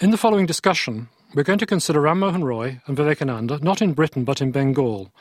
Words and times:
In 0.00 0.12
the 0.12 0.16
following 0.16 0.46
discussion, 0.46 1.10
we're 1.34 1.42
going 1.42 1.58
to 1.58 1.66
consider 1.66 2.00
Ram 2.00 2.20
Mohan 2.20 2.42
Roy 2.42 2.80
and 2.86 2.96
Vivekananda 2.96 3.58
not 3.62 3.82
in 3.82 3.92
Britain 3.92 4.24
but 4.24 4.40
in 4.40 4.50
Bengal, 4.50 5.12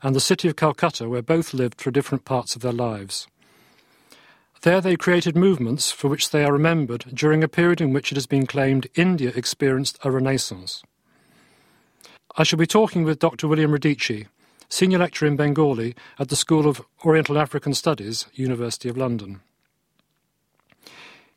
and 0.00 0.14
the 0.14 0.20
city 0.20 0.46
of 0.46 0.54
Calcutta, 0.54 1.08
where 1.08 1.22
both 1.22 1.52
lived 1.52 1.80
for 1.80 1.90
different 1.90 2.24
parts 2.24 2.54
of 2.54 2.62
their 2.62 2.70
lives. 2.70 3.26
There 4.60 4.80
they 4.80 4.94
created 4.94 5.36
movements 5.36 5.90
for 5.90 6.06
which 6.06 6.30
they 6.30 6.44
are 6.44 6.52
remembered 6.52 7.06
during 7.12 7.42
a 7.42 7.48
period 7.48 7.80
in 7.80 7.92
which 7.92 8.12
it 8.12 8.14
has 8.14 8.28
been 8.28 8.46
claimed 8.46 8.86
India 8.94 9.32
experienced 9.34 9.98
a 10.04 10.10
renaissance. 10.12 10.84
I 12.36 12.44
shall 12.44 12.60
be 12.60 12.66
talking 12.66 13.02
with 13.02 13.18
Dr. 13.18 13.48
William 13.48 13.72
Radice, 13.72 14.28
Senior 14.68 15.00
Lecturer 15.00 15.26
in 15.26 15.34
Bengali 15.34 15.96
at 16.16 16.28
the 16.28 16.36
School 16.36 16.68
of 16.68 16.80
Oriental 17.04 17.38
African 17.38 17.74
Studies, 17.74 18.26
University 18.34 18.88
of 18.88 18.96
London. 18.96 19.40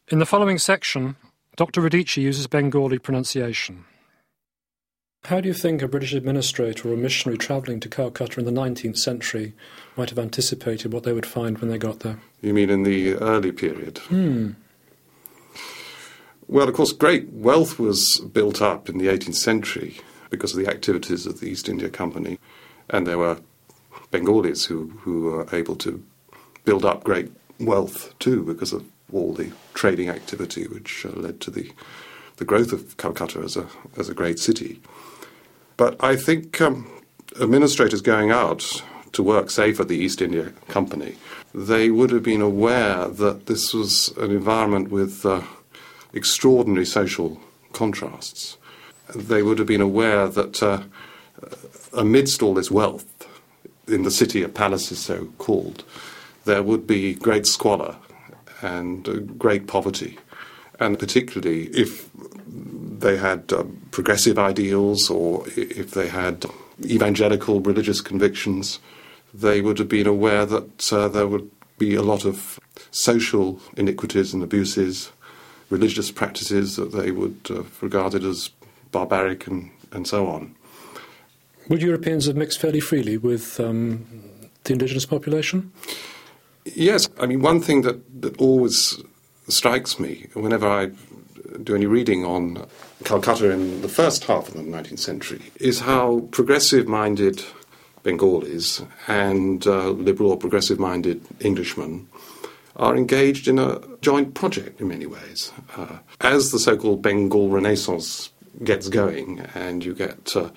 In 0.09 0.19
the 0.19 0.27
following 0.27 0.59
section, 0.59 1.15
Dr. 1.57 1.81
Radice 1.81 2.17
uses 2.17 2.47
Bengali 2.47 2.97
pronunciation. 2.97 3.85
How 5.25 5.39
do 5.39 5.47
you 5.47 5.53
think 5.53 5.81
a 5.81 5.87
British 5.87 6.13
administrator 6.13 6.89
or 6.89 6.93
a 6.93 6.97
missionary 6.97 7.37
travelling 7.37 7.79
to 7.81 7.89
Calcutta 7.89 8.39
in 8.39 8.45
the 8.45 8.51
19th 8.51 8.97
century 8.97 9.53
might 9.95 10.09
have 10.09 10.17
anticipated 10.17 10.91
what 10.91 11.03
they 11.03 11.13
would 11.13 11.25
find 11.27 11.59
when 11.59 11.69
they 11.69 11.77
got 11.77 11.99
there? 11.99 12.19
You 12.41 12.53
mean 12.53 12.69
in 12.69 12.83
the 12.83 13.15
early 13.15 13.51
period? 13.51 13.99
Hmm. 13.99 14.51
Well, 16.47 16.67
of 16.67 16.73
course, 16.73 16.91
great 16.91 17.29
wealth 17.29 17.77
was 17.77 18.19
built 18.33 18.61
up 18.61 18.89
in 18.89 18.97
the 18.97 19.07
18th 19.07 19.35
century 19.35 19.99
because 20.31 20.53
of 20.53 20.63
the 20.63 20.71
activities 20.71 21.25
of 21.25 21.39
the 21.39 21.47
East 21.47 21.69
India 21.69 21.89
Company, 21.89 22.39
and 22.89 23.05
there 23.05 23.17
were 23.17 23.39
Bengalis 24.09 24.65
who, 24.65 24.89
who 25.01 25.21
were 25.23 25.47
able 25.53 25.75
to 25.77 26.03
build 26.65 26.83
up 26.83 27.03
great 27.03 27.31
wealth 27.59 28.17
too 28.19 28.43
because 28.43 28.73
of 28.73 28.83
all 29.13 29.33
the 29.33 29.51
trading 29.73 30.09
activity 30.09 30.67
which 30.67 31.05
uh, 31.05 31.09
led 31.09 31.39
to 31.41 31.51
the, 31.51 31.71
the 32.37 32.45
growth 32.45 32.71
of 32.71 32.97
Calcutta 32.97 33.39
as 33.39 33.57
a, 33.57 33.67
as 33.97 34.09
a 34.09 34.13
great 34.13 34.39
city. 34.39 34.79
But 35.77 36.01
I 36.03 36.15
think 36.15 36.61
um, 36.61 36.89
administrators 37.39 38.01
going 38.01 38.31
out 38.31 38.83
to 39.13 39.23
work, 39.23 39.49
say, 39.49 39.73
for 39.73 39.83
the 39.83 39.97
East 39.97 40.21
India 40.21 40.53
Company, 40.67 41.15
they 41.53 41.89
would 41.89 42.11
have 42.11 42.23
been 42.23 42.41
aware 42.41 43.07
that 43.07 43.45
this 43.47 43.73
was 43.73 44.09
an 44.17 44.31
environment 44.31 44.89
with 44.89 45.25
uh, 45.25 45.41
extraordinary 46.13 46.85
social 46.85 47.39
contrasts. 47.73 48.57
They 49.15 49.43
would 49.43 49.57
have 49.57 49.67
been 49.67 49.81
aware 49.81 50.27
that 50.27 50.63
uh, 50.63 50.83
amidst 51.93 52.41
all 52.41 52.53
this 52.53 52.71
wealth, 52.71 53.05
in 53.87 54.03
the 54.03 54.11
city 54.11 54.41
of 54.43 54.53
palaces 54.53 54.99
so 54.99 55.25
called, 55.37 55.83
there 56.45 56.63
would 56.63 56.87
be 56.87 57.13
great 57.15 57.45
squalor 57.45 57.97
and 58.61 59.07
uh, 59.07 59.13
great 59.37 59.67
poverty. 59.67 60.17
And 60.79 60.97
particularly 60.97 61.65
if 61.67 62.09
they 63.01 63.17
had 63.17 63.51
uh, 63.53 63.63
progressive 63.91 64.39
ideals 64.39 65.09
or 65.09 65.45
if 65.55 65.91
they 65.91 66.07
had 66.07 66.45
evangelical 66.83 67.59
religious 67.59 68.01
convictions, 68.01 68.79
they 69.33 69.61
would 69.61 69.77
have 69.77 69.89
been 69.89 70.07
aware 70.07 70.45
that 70.45 70.91
uh, 70.93 71.07
there 71.07 71.27
would 71.27 71.49
be 71.77 71.95
a 71.95 72.01
lot 72.01 72.25
of 72.25 72.59
social 72.91 73.59
iniquities 73.77 74.33
and 74.33 74.43
abuses, 74.43 75.11
religious 75.69 76.11
practices 76.11 76.75
that 76.75 76.91
they 76.91 77.11
would 77.11 77.39
have 77.47 77.59
uh, 77.59 77.81
regarded 77.81 78.23
as 78.23 78.49
barbaric 78.91 79.47
and, 79.47 79.71
and 79.91 80.07
so 80.07 80.27
on. 80.27 80.53
Would 81.69 81.81
Europeans 81.81 82.25
have 82.25 82.35
mixed 82.35 82.59
fairly 82.59 82.79
freely 82.79 83.17
with 83.17 83.59
um, 83.59 84.05
the 84.63 84.73
indigenous 84.73 85.05
population? 85.05 85.71
Yes. 86.65 87.09
I 87.19 87.25
mean, 87.25 87.41
one 87.41 87.61
thing 87.61 87.81
that, 87.83 88.21
that 88.21 88.37
always 88.37 89.01
strikes 89.47 89.99
me 89.99 90.27
whenever 90.33 90.67
I 90.67 90.91
do 91.63 91.75
any 91.75 91.85
reading 91.85 92.23
on 92.23 92.65
Calcutta 93.03 93.49
in 93.49 93.81
the 93.81 93.89
first 93.89 94.23
half 94.25 94.47
of 94.47 94.53
the 94.53 94.61
19th 94.61 94.99
century 94.99 95.41
is 95.59 95.81
how 95.81 96.27
progressive 96.31 96.87
minded 96.87 97.43
Bengalis 98.03 98.81
and 99.07 99.65
uh, 99.67 99.89
liberal 99.89 100.31
or 100.31 100.37
progressive 100.37 100.79
minded 100.79 101.21
Englishmen 101.41 102.07
are 102.75 102.95
engaged 102.95 103.47
in 103.47 103.59
a 103.59 103.81
joint 104.01 104.33
project 104.33 104.79
in 104.81 104.87
many 104.87 105.05
ways. 105.05 105.51
Uh, 105.75 105.97
as 106.21 106.51
the 106.51 106.59
so 106.59 106.77
called 106.77 107.01
Bengal 107.01 107.49
Renaissance 107.49 108.31
gets 108.63 108.89
going 108.89 109.41
and 109.53 109.83
you 109.83 109.93
get 109.93 110.35
uh, 110.35 110.49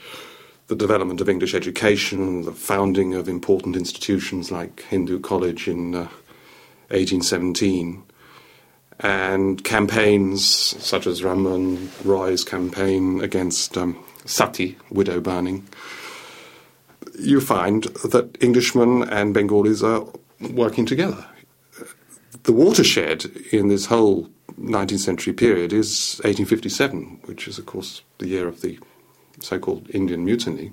the 0.66 0.76
development 0.76 1.20
of 1.20 1.28
English 1.28 1.54
education, 1.54 2.42
the 2.42 2.52
founding 2.52 3.14
of 3.14 3.28
important 3.28 3.76
institutions 3.76 4.50
like 4.50 4.82
Hindu 4.82 5.20
College 5.20 5.68
in 5.68 5.92
1817, 5.92 7.96
uh, 7.96 8.00
and 9.00 9.62
campaigns 9.64 10.46
such 10.46 11.06
as 11.06 11.22
Ram 11.22 11.42
Mohan 11.42 11.90
Roy's 12.04 12.44
campaign 12.44 13.20
against 13.20 13.76
um, 13.76 14.02
sati, 14.24 14.78
widow 14.90 15.20
burning, 15.20 15.66
you 17.18 17.40
find 17.40 17.84
that 18.04 18.42
Englishmen 18.42 19.02
and 19.08 19.34
Bengalis 19.34 19.82
are 19.82 20.06
working 20.40 20.86
together. 20.86 21.26
The 22.44 22.52
watershed 22.52 23.24
in 23.52 23.68
this 23.68 23.86
whole 23.86 24.28
19th 24.60 25.00
century 25.00 25.32
period 25.32 25.72
is 25.72 26.20
1857, 26.24 27.20
which 27.24 27.48
is, 27.48 27.58
of 27.58 27.66
course, 27.66 28.02
the 28.18 28.28
year 28.28 28.46
of 28.46 28.60
the 28.60 28.78
so 29.40 29.58
called 29.58 29.88
Indian 29.90 30.24
Mutiny. 30.24 30.72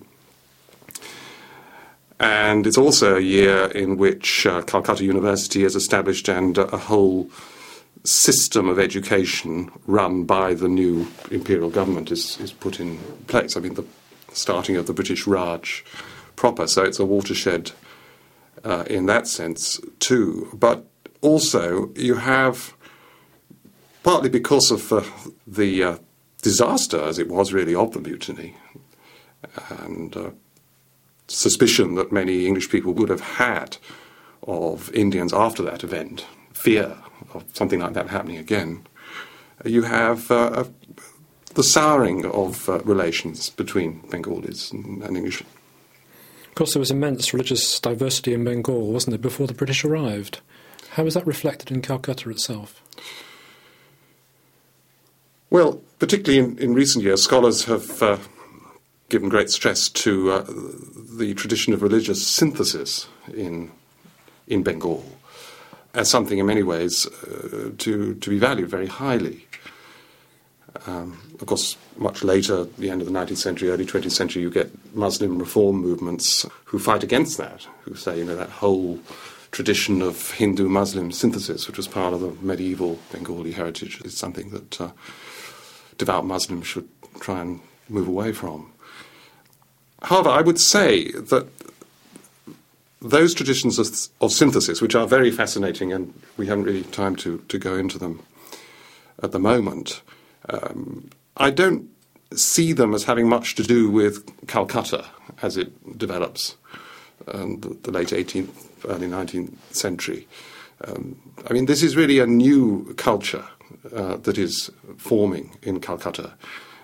And 2.20 2.68
it's 2.68 2.78
also 2.78 3.18
a 3.18 3.22
year 3.22 3.66
in 3.68 3.98
which 3.98 4.46
uh, 4.46 4.62
Calcutta 4.62 5.04
University 5.04 5.64
is 5.64 5.76
established 5.76 6.30
and 6.30 6.58
uh, 6.58 6.68
a 6.68 6.78
whole 6.78 7.30
system 8.04 8.70
of 8.70 8.80
education 8.80 9.72
run 9.88 10.24
by 10.24 10.54
the 10.54 10.68
new 10.68 11.08
imperial 11.32 11.70
government 11.70 12.12
is, 12.12 12.40
is 12.40 12.52
put 12.52 12.80
in 12.80 13.00
place. 13.28 13.58
I 13.58 13.60
mean, 13.60 13.74
the 13.74 13.86
starting 14.34 14.76
of 14.76 14.86
the 14.86 14.94
British 14.94 15.26
Raj 15.26 15.84
proper, 16.36 16.68
so 16.68 16.84
it's 16.84 17.00
a 17.00 17.06
watershed 17.06 17.72
uh, 18.64 18.84
in 18.88 19.08
that 19.08 19.28
sense 19.28 19.80
too. 20.00 20.50
But 20.54 20.86
also, 21.22 21.92
you 21.96 22.16
have, 22.16 22.76
partly 24.04 24.30
because 24.30 24.72
of 24.72 24.92
uh, 24.92 25.04
the 25.46 25.84
uh, 25.84 25.98
disaster, 26.42 27.02
as 27.02 27.20
it 27.20 27.30
was 27.30 27.54
really, 27.54 27.76
of 27.76 27.94
the 27.94 28.00
mutiny, 28.00 28.56
and 29.84 30.16
uh, 30.16 30.30
suspicion 31.28 31.96
that 31.96 32.12
many 32.12 32.46
English 32.46 32.70
people 32.70 32.94
would 32.94 33.10
have 33.10 33.22
had 33.22 33.78
of 34.44 34.94
Indians 34.94 35.34
after 35.34 35.64
that 35.64 35.84
event, 35.84 36.26
fear 36.54 36.98
of 37.34 37.46
something 37.54 37.80
like 37.80 37.94
that 37.94 38.10
happening 38.10 38.38
again, 38.38 38.86
you 39.66 39.84
have 39.84 40.32
uh, 40.32 40.64
the 41.54 41.64
souring 41.64 42.26
of 42.26 42.68
uh, 42.68 42.80
relations 42.80 43.50
between 43.52 44.02
Bengalis 44.10 44.72
and, 44.72 45.04
and 45.04 45.18
English. 45.18 45.42
Of 45.42 46.56
course, 46.56 46.74
there 46.74 46.80
was 46.80 46.92
immense 46.92 47.34
religious 47.34 47.80
diversity 47.80 48.34
in 48.34 48.44
Bengal, 48.44 48.92
wasn't 48.92 49.12
there, 49.12 49.20
before 49.20 49.48
the 49.48 49.54
British 49.54 49.86
arrived? 49.86 50.42
How 50.92 51.04
was 51.04 51.14
that 51.14 51.26
reflected 51.26 51.72
in 51.72 51.82
Calcutta 51.82 52.30
itself? 52.30 52.82
Well, 55.52 55.82
particularly 56.00 56.40
in, 56.40 56.58
in 56.60 56.74
recent 56.74 57.04
years, 57.04 57.22
scholars 57.22 57.66
have 57.66 58.02
uh, 58.02 58.18
given 59.10 59.28
great 59.28 59.50
stress 59.50 59.90
to 59.90 60.32
uh, 60.32 60.46
the 61.18 61.34
tradition 61.34 61.74
of 61.74 61.82
religious 61.82 62.26
synthesis 62.26 63.08
in, 63.34 63.70
in 64.48 64.64
Bengal 64.64 65.06
as 65.94 66.10
something 66.10 66.40
in 66.40 66.46
many 66.46 66.64
ways 66.64 67.06
uh, 67.06 67.72
to, 67.80 68.16
to 68.16 68.30
be 68.30 68.40
valued 68.40 68.70
very 68.70 68.88
highly. 68.88 69.46
Um, 70.88 71.20
of 71.42 71.46
course, 71.48 71.76
much 71.98 72.24
later, 72.24 72.64
the 72.64 72.90
end 72.90 73.02
of 73.02 73.08
the 73.08 73.14
19th 73.14 73.36
century, 73.36 73.70
early 73.70 73.86
20th 73.86 74.12
century, 74.12 74.42
you 74.42 74.50
get 74.50 74.72
Muslim 74.96 75.38
reform 75.38 75.82
movements 75.82 76.46
who 76.64 76.80
fight 76.80 77.04
against 77.04 77.38
that, 77.40 77.68
who 77.82 77.94
say, 77.96 78.18
you 78.18 78.24
know, 78.24 78.38
that 78.38 78.50
whole 78.50 79.02
tradition 79.52 80.02
of 80.02 80.32
Hindu 80.32 80.70
Muslim 80.70 81.12
synthesis, 81.12 81.68
which 81.68 81.76
was 81.76 81.90
part 81.90 82.14
of 82.14 82.22
the 82.22 82.32
medieval 82.42 83.00
Bengali 83.12 83.52
heritage, 83.52 84.00
is 84.06 84.16
something 84.16 84.52
that 84.52 84.80
uh, 84.80 84.92
devout 86.02 86.26
Muslims 86.26 86.66
should 86.66 86.90
try 87.20 87.40
and 87.42 87.60
move 87.88 88.08
away 88.08 88.32
from. 88.32 88.72
However, 90.02 90.30
I 90.30 90.42
would 90.42 90.60
say 90.60 91.12
that 91.12 91.48
those 93.04 93.36
traditions 93.36 93.78
of, 93.78 93.88
of, 94.20 94.32
synthesis, 94.32 94.82
which 94.82 94.96
are 94.96 95.06
very 95.06 95.30
fascinating, 95.30 95.94
and 95.94 96.12
we 96.38 96.48
haven't 96.48 96.64
really 96.64 96.82
time 96.86 97.16
to, 97.18 97.38
to 97.50 97.60
go 97.60 97.76
into 97.76 98.00
them 98.00 98.20
at 99.22 99.32
the 99.32 99.38
moment, 99.38 100.02
um, 100.50 101.12
I 101.38 101.52
don't 101.52 101.88
see 102.34 102.74
them 102.74 102.96
as 102.96 103.04
having 103.04 103.30
much 103.30 103.54
to 103.56 103.64
do 103.64 103.92
with 103.92 104.26
Calcutta 104.48 105.06
as 105.44 105.56
it 105.56 105.70
develops 106.00 106.56
um, 107.28 107.60
the, 107.60 107.78
the, 107.84 107.92
late 107.92 108.08
18th, 108.08 108.68
early 108.86 109.08
19th 109.08 109.54
century. 109.70 110.28
Um, 110.88 111.16
I 111.48 111.54
mean, 111.54 111.68
this 111.68 111.84
is 111.84 111.96
really 111.96 112.18
a 112.18 112.26
new 112.26 112.96
culture 112.98 113.46
uh, 113.96 114.18
that 114.18 114.38
is 114.38 114.70
forming 114.98 115.58
in 115.62 115.80
Calcutta. 115.80 116.34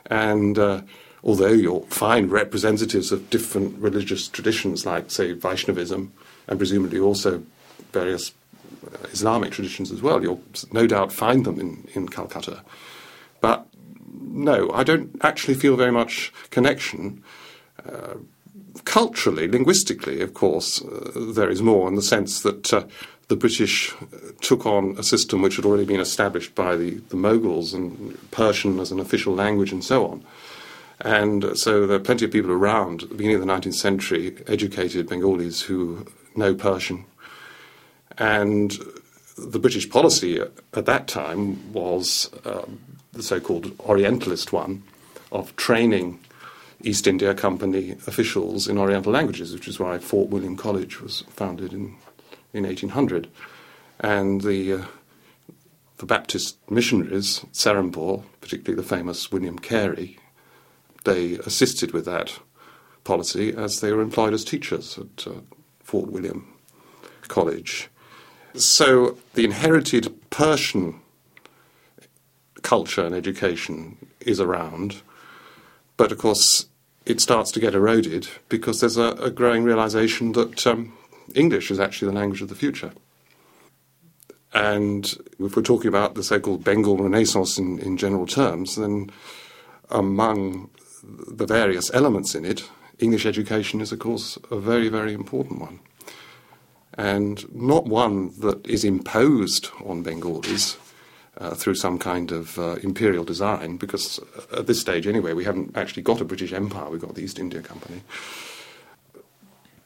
And 0.10 0.58
uh, 0.58 0.82
although 1.24 1.52
you'll 1.52 1.86
find 1.88 2.32
representatives 2.32 3.12
of 3.12 3.30
different 3.30 3.78
religious 3.80 4.28
traditions, 4.28 4.86
like, 4.86 5.12
say, 5.12 5.34
Vaishnavism, 5.34 6.12
and 6.48 6.58
presumably 6.58 7.00
also 7.00 7.44
various 7.92 8.34
Islamic 9.12 9.52
traditions 9.52 9.92
as 9.92 10.02
well, 10.02 10.22
you'll 10.22 10.42
no 10.72 10.88
doubt 10.88 11.12
find 11.12 11.46
them 11.46 11.60
in, 11.60 11.88
in 11.94 12.08
Calcutta. 12.08 12.62
But 13.42 13.68
no, 14.22 14.72
I 14.72 14.84
don't 14.84 15.16
actually 15.22 15.56
feel 15.56 15.76
very 15.76 15.92
much 15.92 16.32
connection. 16.50 17.24
Uh, 17.86 18.16
culturally, 18.86 19.48
linguistically, 19.48 20.22
of 20.22 20.34
course, 20.34 20.82
uh, 20.82 21.12
there 21.34 21.50
is 21.50 21.62
more 21.62 21.88
in 21.88 21.96
the 21.96 22.02
sense 22.02 22.42
that 22.42 22.74
uh, 22.74 22.86
the 23.27 23.35
British 23.35 23.94
took 24.41 24.65
on 24.65 24.95
a 24.97 25.03
system 25.03 25.41
which 25.41 25.57
had 25.57 25.65
already 25.65 25.85
been 25.85 26.00
established 26.00 26.56
by 26.56 26.75
the, 26.75 26.91
the 27.09 27.15
Mughals 27.15 27.74
and 27.74 28.18
Persian 28.31 28.79
as 28.79 28.91
an 28.91 29.00
official 29.00 29.33
language 29.33 29.71
and 29.71 29.83
so 29.83 30.07
on. 30.07 30.24
And 31.01 31.57
so 31.57 31.85
there 31.85 31.97
are 31.97 32.01
plenty 32.01 32.25
of 32.25 32.31
people 32.31 32.51
around 32.51 33.03
at 33.03 33.09
the 33.09 33.15
beginning 33.15 33.41
of 33.41 33.45
the 33.45 33.53
19th 33.53 33.75
century, 33.75 34.35
educated 34.47 35.09
Bengalis 35.09 35.62
who 35.62 36.07
know 36.35 36.56
Persian. 36.56 37.06
And 38.18 38.77
the 39.38 39.59
British 39.59 39.89
policy 39.89 40.39
at 40.39 40.85
that 40.85 41.07
time 41.07 41.71
was 41.71 42.31
um, 42.45 42.79
the 43.13 43.21
so 43.21 43.39
called 43.39 43.77
Orientalist 43.81 44.51
one 44.51 44.83
of 45.31 45.56
training 45.56 46.19
East 46.83 47.07
India 47.07 47.33
Company 47.33 47.91
officials 48.07 48.68
in 48.68 48.77
Oriental 48.77 49.12
languages, 49.12 49.53
which 49.53 49.68
is 49.68 49.79
why 49.79 49.97
Fort 49.97 50.29
William 50.29 50.56
College 50.56 51.01
was 51.01 51.21
founded 51.29 51.74
in, 51.74 51.95
in 52.54 52.64
1800. 52.64 53.28
And 54.00 54.42
the, 54.42 54.74
uh, 54.74 54.86
the 55.98 56.06
Baptist 56.06 56.58
missionaries, 56.70 57.46
Serampore, 57.52 58.24
particularly 58.42 58.82
the 58.82 58.88
famous 58.88 59.32
William 59.32 59.58
Carey, 59.58 60.20
they 61.04 61.34
assisted 61.36 61.92
with 61.92 62.06
that 62.06 62.40
policy 63.04 63.54
as 63.56 63.80
they 63.80 63.92
were 63.94 64.02
employed 64.02 64.34
as 64.34 64.44
teachers 64.44 64.98
at 64.98 65.28
uh, 65.28 65.40
Fort 65.82 66.12
William 66.12 66.54
College. 67.28 67.90
So 68.54 69.18
the 69.34 69.46
inherited 69.46 70.30
Persian 70.30 71.00
culture 72.62 73.06
and 73.06 73.16
education 73.16 73.98
is 74.20 74.40
around, 74.42 75.02
but 75.96 76.12
of 76.12 76.18
course 76.18 76.66
it 77.06 77.22
starts 77.22 77.52
to 77.52 77.62
get 77.62 77.74
eroded 77.74 78.28
because 78.50 78.82
there's 78.82 78.98
a, 78.98 79.12
a 79.12 79.32
growing 79.32 79.64
realization 79.64 80.34
that 80.34 80.68
um, 80.68 80.92
English 81.35 81.71
is 81.71 81.79
actually 81.79 82.12
the 82.12 82.19
language 82.19 82.41
of 82.41 82.50
the 82.50 82.56
future. 82.56 82.91
And 84.53 85.06
if 85.39 85.56
we're 85.56 85.62
talking 85.62 85.89
about 85.89 86.15
the 86.15 86.24
so 86.24 86.39
called 86.39 86.63
Bengal 86.63 86.97
Renaissance 86.97 87.57
in, 87.57 87.79
in 87.79 87.97
general 87.97 88.25
terms, 88.25 88.75
then 88.75 89.12
among 89.89 90.69
the 91.03 91.45
various 91.45 91.94
elements 91.94 92.33
in 92.33 92.45
it, 92.45 92.69
English 93.00 93.25
education 93.25 93.81
is, 93.81 93.91
of 93.91 94.00
course, 94.00 94.38
a 94.50 94.59
very, 94.59 94.89
very 94.89 95.13
important 95.13 95.62
one 95.62 95.79
and 96.97 97.45
not 97.53 97.85
one 97.85 98.31
that 98.39 98.65
is 98.65 98.83
imposed 98.83 99.69
on 99.85 100.01
Bengalis 100.01 100.77
uh, 101.38 101.53
through 101.53 101.75
some 101.75 102.00
kind 102.00 102.31
of 102.31 102.57
uh, 102.57 102.75
imperial 102.81 103.24
design, 103.24 103.77
because 103.77 104.19
at 104.51 104.65
this 104.65 104.81
stage, 104.81 105.06
anyway, 105.06 105.33
we 105.33 105.44
haven't 105.44 105.77
actually 105.77 106.01
got 106.01 106.19
a 106.19 106.25
British 106.25 106.51
Empire, 106.51 106.89
we've 106.89 107.01
got 107.01 107.13
the 107.13 107.21
East 107.21 107.38
India 107.38 107.62
Company. 107.62 108.01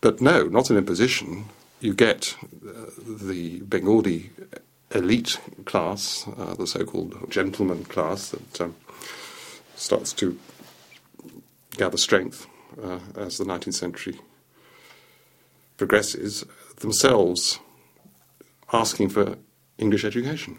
But 0.01 0.19
no, 0.19 0.43
not 0.43 0.69
an 0.69 0.77
imposition. 0.77 1.45
You 1.79 1.93
get 1.93 2.35
uh, 2.67 2.89
the 3.07 3.61
Bengali 3.61 4.31
elite 4.93 5.39
class, 5.65 6.27
uh, 6.37 6.55
the 6.55 6.67
so 6.67 6.83
called 6.83 7.15
gentleman 7.29 7.85
class, 7.85 8.29
that 8.29 8.61
um, 8.61 8.75
starts 9.75 10.11
to 10.13 10.37
gather 11.77 11.97
strength 11.97 12.47
uh, 12.81 12.99
as 13.15 13.37
the 13.37 13.45
19th 13.45 13.75
century 13.75 14.19
progresses 15.77 16.45
themselves 16.77 17.59
asking 18.73 19.09
for 19.09 19.35
English 19.77 20.05
education 20.05 20.57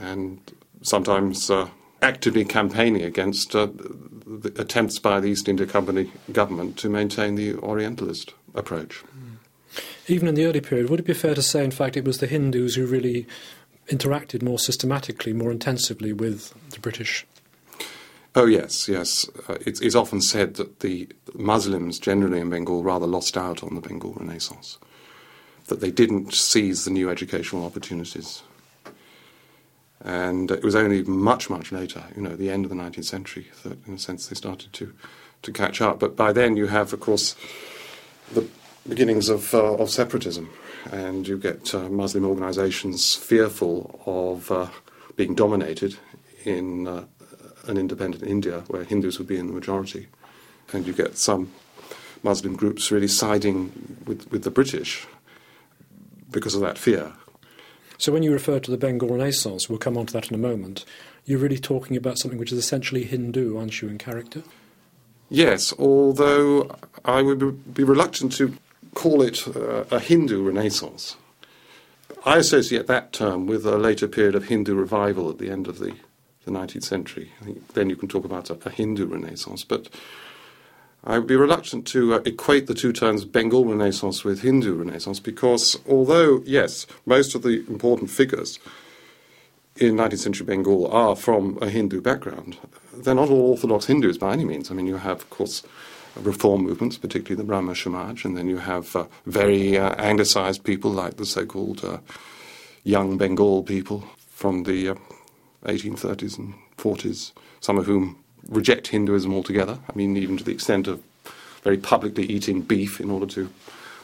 and 0.00 0.52
sometimes 0.82 1.50
uh, 1.50 1.68
actively 2.00 2.44
campaigning 2.44 3.02
against 3.02 3.54
uh, 3.54 3.66
the 3.66 4.52
attempts 4.56 4.98
by 4.98 5.20
the 5.20 5.28
East 5.28 5.48
India 5.48 5.66
Company 5.66 6.10
government 6.32 6.76
to 6.78 6.88
maintain 6.88 7.34
the 7.34 7.54
Orientalist 7.56 8.32
approach. 8.54 9.02
Even 10.06 10.28
in 10.28 10.34
the 10.34 10.46
early 10.46 10.60
period, 10.60 10.88
would 10.88 11.00
it 11.00 11.06
be 11.06 11.14
fair 11.14 11.34
to 11.34 11.42
say, 11.42 11.62
in 11.62 11.70
fact, 11.70 11.96
it 11.96 12.04
was 12.04 12.18
the 12.18 12.26
Hindus 12.26 12.76
who 12.76 12.86
really 12.86 13.26
interacted 13.88 14.42
more 14.42 14.58
systematically, 14.58 15.32
more 15.32 15.50
intensively 15.50 16.12
with 16.12 16.54
the 16.70 16.80
British? 16.80 17.26
Oh, 18.34 18.46
yes, 18.46 18.88
yes. 18.88 19.28
Uh, 19.48 19.56
it's, 19.66 19.80
it's 19.80 19.94
often 19.94 20.20
said 20.20 20.54
that 20.54 20.80
the 20.80 21.08
Muslims 21.34 21.98
generally 21.98 22.40
in 22.40 22.50
Bengal 22.50 22.82
rather 22.82 23.06
lost 23.06 23.36
out 23.36 23.62
on 23.62 23.74
the 23.74 23.80
Bengal 23.80 24.14
Renaissance 24.14 24.78
that 25.66 25.80
they 25.80 25.90
didn't 25.90 26.34
seize 26.34 26.84
the 26.84 26.90
new 26.90 27.10
educational 27.10 27.64
opportunities. 27.64 28.42
And 30.00 30.50
it 30.50 30.62
was 30.62 30.74
only 30.74 31.02
much, 31.02 31.50
much 31.50 31.72
later, 31.72 32.04
you 32.16 32.22
know, 32.22 32.36
the 32.36 32.50
end 32.50 32.64
of 32.64 32.70
the 32.70 32.76
19th 32.76 33.04
century, 33.04 33.48
that 33.64 33.86
in 33.86 33.94
a 33.94 33.98
sense 33.98 34.26
they 34.28 34.34
started 34.34 34.72
to, 34.74 34.92
to 35.42 35.52
catch 35.52 35.80
up. 35.80 35.98
But 35.98 36.16
by 36.16 36.32
then 36.32 36.56
you 36.56 36.66
have, 36.68 36.92
of 36.92 37.00
course, 37.00 37.34
the 38.32 38.46
beginnings 38.88 39.28
of, 39.28 39.54
uh, 39.54 39.74
of 39.74 39.90
separatism, 39.90 40.50
and 40.90 41.26
you 41.28 41.38
get 41.38 41.74
uh, 41.74 41.88
Muslim 41.88 42.24
organizations 42.24 43.14
fearful 43.14 44.00
of 44.06 44.50
uh, 44.50 44.68
being 45.16 45.34
dominated 45.34 45.96
in 46.44 46.86
uh, 46.86 47.04
an 47.66 47.76
independent 47.76 48.22
India 48.22 48.64
where 48.68 48.84
Hindus 48.84 49.18
would 49.18 49.28
be 49.28 49.38
in 49.38 49.46
the 49.46 49.52
majority. 49.52 50.08
And 50.72 50.86
you 50.86 50.92
get 50.92 51.16
some 51.16 51.52
Muslim 52.22 52.56
groups 52.56 52.90
really 52.90 53.08
siding 53.08 53.98
with, 54.06 54.30
with 54.30 54.44
the 54.44 54.50
British 54.50 55.06
because 56.30 56.54
of 56.54 56.60
that 56.60 56.78
fear. 56.78 57.12
So, 57.96 58.12
when 58.12 58.22
you 58.22 58.32
refer 58.32 58.60
to 58.60 58.70
the 58.70 58.76
Bengal 58.76 59.08
Renaissance, 59.08 59.68
we'll 59.68 59.78
come 59.78 59.96
on 59.96 60.06
to 60.06 60.12
that 60.12 60.28
in 60.28 60.34
a 60.34 60.38
moment, 60.38 60.84
you're 61.24 61.38
really 61.38 61.58
talking 61.58 61.96
about 61.96 62.18
something 62.18 62.38
which 62.38 62.52
is 62.52 62.58
essentially 62.58 63.04
Hindu, 63.04 63.58
aren't 63.58 63.82
you, 63.82 63.88
in 63.88 63.98
character? 63.98 64.42
Yes, 65.30 65.74
although 65.78 66.74
I 67.04 67.22
would 67.22 67.74
be 67.74 67.84
reluctant 67.84 68.32
to 68.34 68.54
call 68.94 69.22
it 69.22 69.46
uh, 69.46 69.84
a 69.90 70.00
Hindu 70.00 70.42
Renaissance. 70.42 71.16
I 72.24 72.38
associate 72.38 72.86
that 72.86 73.12
term 73.12 73.46
with 73.46 73.64
a 73.66 73.78
later 73.78 74.08
period 74.08 74.34
of 74.34 74.48
Hindu 74.48 74.74
revival 74.74 75.30
at 75.30 75.38
the 75.38 75.50
end 75.50 75.68
of 75.68 75.78
the, 75.78 75.94
the 76.44 76.50
19th 76.50 76.84
century. 76.84 77.32
I 77.40 77.44
think 77.44 77.74
then 77.74 77.90
you 77.90 77.96
can 77.96 78.08
talk 78.08 78.24
about 78.24 78.50
a, 78.50 78.58
a 78.66 78.70
Hindu 78.70 79.06
Renaissance. 79.06 79.64
But 79.64 79.88
I 81.04 81.18
would 81.18 81.28
be 81.28 81.36
reluctant 81.36 81.86
to 81.88 82.14
uh, 82.14 82.20
equate 82.24 82.66
the 82.66 82.74
two 82.74 82.92
terms 82.92 83.24
Bengal 83.24 83.64
Renaissance 83.64 84.24
with 84.24 84.42
Hindu 84.42 84.74
Renaissance 84.74 85.20
because, 85.20 85.78
although, 85.88 86.42
yes, 86.44 86.86
most 87.06 87.34
of 87.34 87.42
the 87.42 87.64
important 87.68 88.10
figures 88.10 88.58
in 89.80 89.96
19th 89.96 90.18
century 90.18 90.46
Bengal 90.46 90.86
are 90.88 91.16
from 91.16 91.58
a 91.60 91.68
Hindu 91.68 92.00
background, 92.00 92.56
they're 92.92 93.14
not 93.14 93.30
all 93.30 93.50
Orthodox 93.50 93.86
Hindus 93.86 94.18
by 94.18 94.32
any 94.32 94.44
means. 94.44 94.70
I 94.70 94.74
mean, 94.74 94.86
you 94.86 94.96
have, 94.96 95.18
of 95.18 95.30
course, 95.30 95.62
reform 96.16 96.62
movements, 96.64 96.98
particularly 96.98 97.36
the 97.36 97.46
Brahmo 97.46 97.74
Samaj, 97.74 98.24
and 98.24 98.36
then 98.36 98.48
you 98.48 98.58
have 98.58 98.94
uh, 98.96 99.06
very 99.26 99.78
uh, 99.78 99.94
anglicized 99.98 100.64
people 100.64 100.90
like 100.90 101.16
the 101.16 101.26
so 101.26 101.46
called 101.46 101.84
uh, 101.84 101.98
young 102.82 103.16
Bengal 103.16 103.62
people 103.62 104.04
from 104.30 104.64
the 104.64 104.96
1830s 105.64 106.38
uh, 106.38 106.42
and 106.42 106.54
40s, 106.76 107.32
some 107.60 107.78
of 107.78 107.86
whom 107.86 108.18
reject 108.48 108.88
Hinduism 108.88 109.32
altogether. 109.32 109.78
I 109.88 109.96
mean, 109.96 110.16
even 110.16 110.36
to 110.36 110.44
the 110.44 110.52
extent 110.52 110.88
of 110.88 111.02
very 111.62 111.76
publicly 111.76 112.24
eating 112.24 112.62
beef 112.62 113.00
in 113.00 113.10
order 113.10 113.26
to 113.26 113.50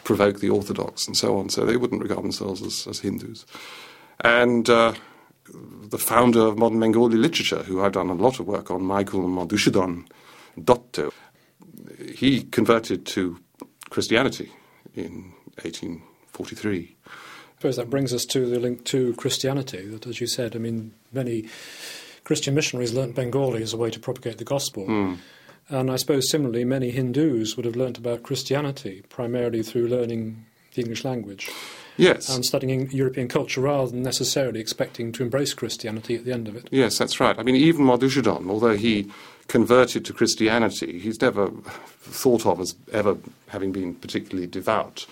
provoke 0.05 0.41
the 0.41 0.51
Orthodox 0.51 1.07
and 1.07 1.17
so 1.17 1.39
on. 1.39 1.49
So 1.49 1.65
they 1.65 1.77
wouldn't 1.77 2.03
regard 2.03 2.23
themselves 2.23 2.63
as, 2.63 2.87
as 2.87 3.01
Hindus. 3.01 3.47
And 4.21 4.69
uh, 4.69 4.93
the 5.53 5.99
founder 5.99 6.41
of 6.41 6.59
modern 6.59 6.81
Bengali 6.81 7.17
literature, 7.17 7.63
who 7.63 7.83
I've 7.83 7.93
done 7.93 8.11
a 8.11 8.15
lot 8.15 8.41
of 8.41 8.47
work 8.47 8.71
on, 8.71 8.83
Michael 8.83 9.23
Madhusudhan 9.23 10.07
Datta, 10.63 11.13
he 12.15 12.43
converted 12.45 13.07
to 13.07 13.39
Christianity 13.91 14.51
in 14.95 15.33
1843. 15.63 16.97
I 17.07 17.11
suppose 17.59 17.77
that 17.77 17.91
brings 17.91 18.13
us 18.13 18.25
to 18.27 18.47
the 18.47 18.59
link 18.59 18.85
to 18.87 19.15
Christianity. 19.15 19.87
That, 19.87 20.07
as 20.07 20.21
you 20.21 20.27
said, 20.27 20.55
I 20.55 20.59
mean, 20.59 20.93
many 21.13 21.49
Christian 22.25 22.55
missionaries 22.55 22.93
learnt 22.93 23.15
Bengali 23.15 23.63
as 23.63 23.73
a 23.73 23.77
way 23.77 23.91
to 23.91 24.01
propagate 24.01 24.39
the 24.39 24.45
gospel. 24.45 24.87
Mm. 24.87 25.19
And 25.69 25.91
I 25.91 25.97
suppose 25.97 26.31
similarly, 26.31 26.65
many 26.65 26.91
Hindus 26.91 27.57
would 27.57 27.65
have 27.65 27.77
learnt 27.77 27.97
about 27.97 28.23
Christianity 28.23 29.03
primarily 29.09 29.63
through 29.63 29.89
learning 29.89 30.45
the 30.75 30.83
English 30.83 31.05
language. 31.05 31.51
Yes. 31.97 32.35
And 32.35 32.45
studying 32.45 32.91
European 32.91 33.29
culture 33.29 33.61
rather 33.61 33.91
than 33.91 34.03
necessarily 34.03 34.61
expecting 34.61 35.13
to 35.13 35.23
embrace 35.23 35.55
Christianity 35.55 36.17
at 36.17 36.25
the 36.25 36.33
end 36.33 36.49
of 36.49 36.57
it. 36.57 36.69
Yes, 36.71 36.99
that's 36.99 37.21
right. 37.21 37.39
I 37.39 37.43
mean, 37.43 37.57
even 37.57 37.87
Madhusudhan, 37.87 38.51
although 38.51 38.77
he 38.77 39.11
converted 39.49 40.05
to 40.07 40.13
Christianity, 40.13 40.99
he's 40.99 41.21
never 41.21 41.51
thought 42.01 42.47
of 42.47 42.61
as 42.61 42.75
ever 42.93 43.17
having 43.49 43.73
been 43.73 43.95
particularly 43.95 44.47
devout. 44.47 45.07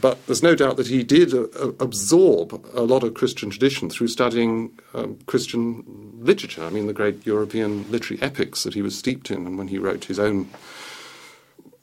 But 0.00 0.24
there's 0.26 0.42
no 0.42 0.54
doubt 0.54 0.76
that 0.78 0.86
he 0.86 1.02
did 1.02 1.34
uh, 1.34 1.42
uh, 1.42 1.72
absorb 1.78 2.64
a 2.74 2.80
lot 2.80 3.02
of 3.02 3.14
Christian 3.14 3.50
tradition 3.50 3.90
through 3.90 4.08
studying 4.08 4.78
um, 4.94 5.18
Christian 5.26 5.84
literature. 6.20 6.64
I 6.64 6.70
mean, 6.70 6.86
the 6.86 6.94
great 6.94 7.26
European 7.26 7.90
literary 7.90 8.22
epics 8.22 8.62
that 8.62 8.74
he 8.74 8.82
was 8.82 8.96
steeped 8.96 9.30
in, 9.30 9.46
and 9.46 9.58
when 9.58 9.68
he 9.68 9.78
wrote 9.78 10.04
his 10.04 10.18
own 10.18 10.48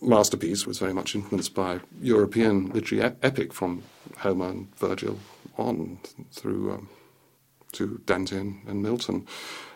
masterpiece, 0.01 0.65
was 0.65 0.79
very 0.79 0.93
much 0.93 1.15
influenced 1.15 1.53
by 1.53 1.79
European 2.01 2.69
literary 2.69 3.03
ep- 3.03 3.23
epic 3.23 3.53
from 3.53 3.83
Homer 4.17 4.49
and 4.49 4.75
Virgil 4.75 5.19
on 5.57 5.99
through 6.31 6.71
um, 6.71 6.89
to 7.73 8.01
Dante 8.05 8.37
and, 8.37 8.81
Milton. 8.81 9.25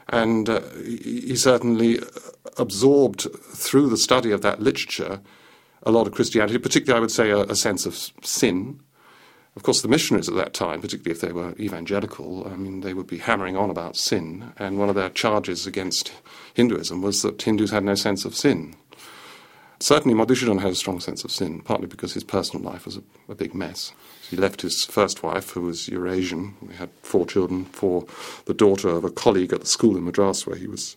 And 0.09 0.49
uh, 0.49 0.61
he 0.83 1.35
certainly 1.35 1.99
absorbed 2.57 3.27
through 3.53 3.89
the 3.89 3.97
study 3.97 4.31
of 4.31 4.41
that 4.41 4.61
literature 4.61 5.21
a 5.83 5.91
lot 5.91 6.07
of 6.07 6.13
Christianity, 6.13 6.57
particularly, 6.57 6.97
I 6.97 7.01
would 7.01 7.11
say, 7.11 7.29
a, 7.29 7.39
a 7.39 7.55
sense 7.55 7.85
of 7.85 7.95
sin. 8.23 8.79
Of 9.55 9.63
course, 9.63 9.81
the 9.81 9.87
missionaries 9.87 10.27
at 10.27 10.35
that 10.35 10.53
time, 10.53 10.81
particularly 10.81 11.11
if 11.11 11.21
they 11.21 11.31
were 11.31 11.53
evangelical, 11.59 12.45
I 12.47 12.55
mean, 12.55 12.81
they 12.81 12.93
would 12.93 13.07
be 13.07 13.19
hammering 13.19 13.55
on 13.55 13.69
about 13.69 13.95
sin. 13.95 14.51
And 14.57 14.77
one 14.77 14.89
of 14.89 14.95
their 14.95 15.09
charges 15.09 15.65
against 15.65 16.11
Hinduism 16.55 17.01
was 17.01 17.21
that 17.21 17.41
Hindus 17.41 17.71
had 17.71 17.83
no 17.83 17.95
sense 17.95 18.25
of 18.25 18.35
sin. 18.35 18.75
Certainly, 19.79 20.17
Madhusudana 20.17 20.61
had 20.61 20.71
a 20.71 20.75
strong 20.75 20.99
sense 20.99 21.23
of 21.23 21.31
sin, 21.31 21.61
partly 21.61 21.87
because 21.87 22.13
his 22.13 22.23
personal 22.23 22.65
life 22.65 22.85
was 22.85 22.97
a, 22.97 23.03
a 23.29 23.35
big 23.35 23.53
mess. 23.53 23.91
He 24.29 24.37
left 24.37 24.61
his 24.61 24.85
first 24.85 25.21
wife, 25.21 25.51
who 25.51 25.61
was 25.61 25.87
Eurasian. 25.87 26.55
He 26.69 26.75
had 26.75 26.89
four 27.01 27.25
children 27.25 27.65
for 27.65 28.05
the 28.45 28.53
daughter 28.53 28.89
of 28.89 29.03
a 29.03 29.11
colleague 29.11 29.53
at 29.53 29.59
the 29.59 29.65
school 29.65 29.97
in 29.97 30.05
Madras 30.05 30.47
where 30.47 30.55
he 30.55 30.67
was 30.67 30.95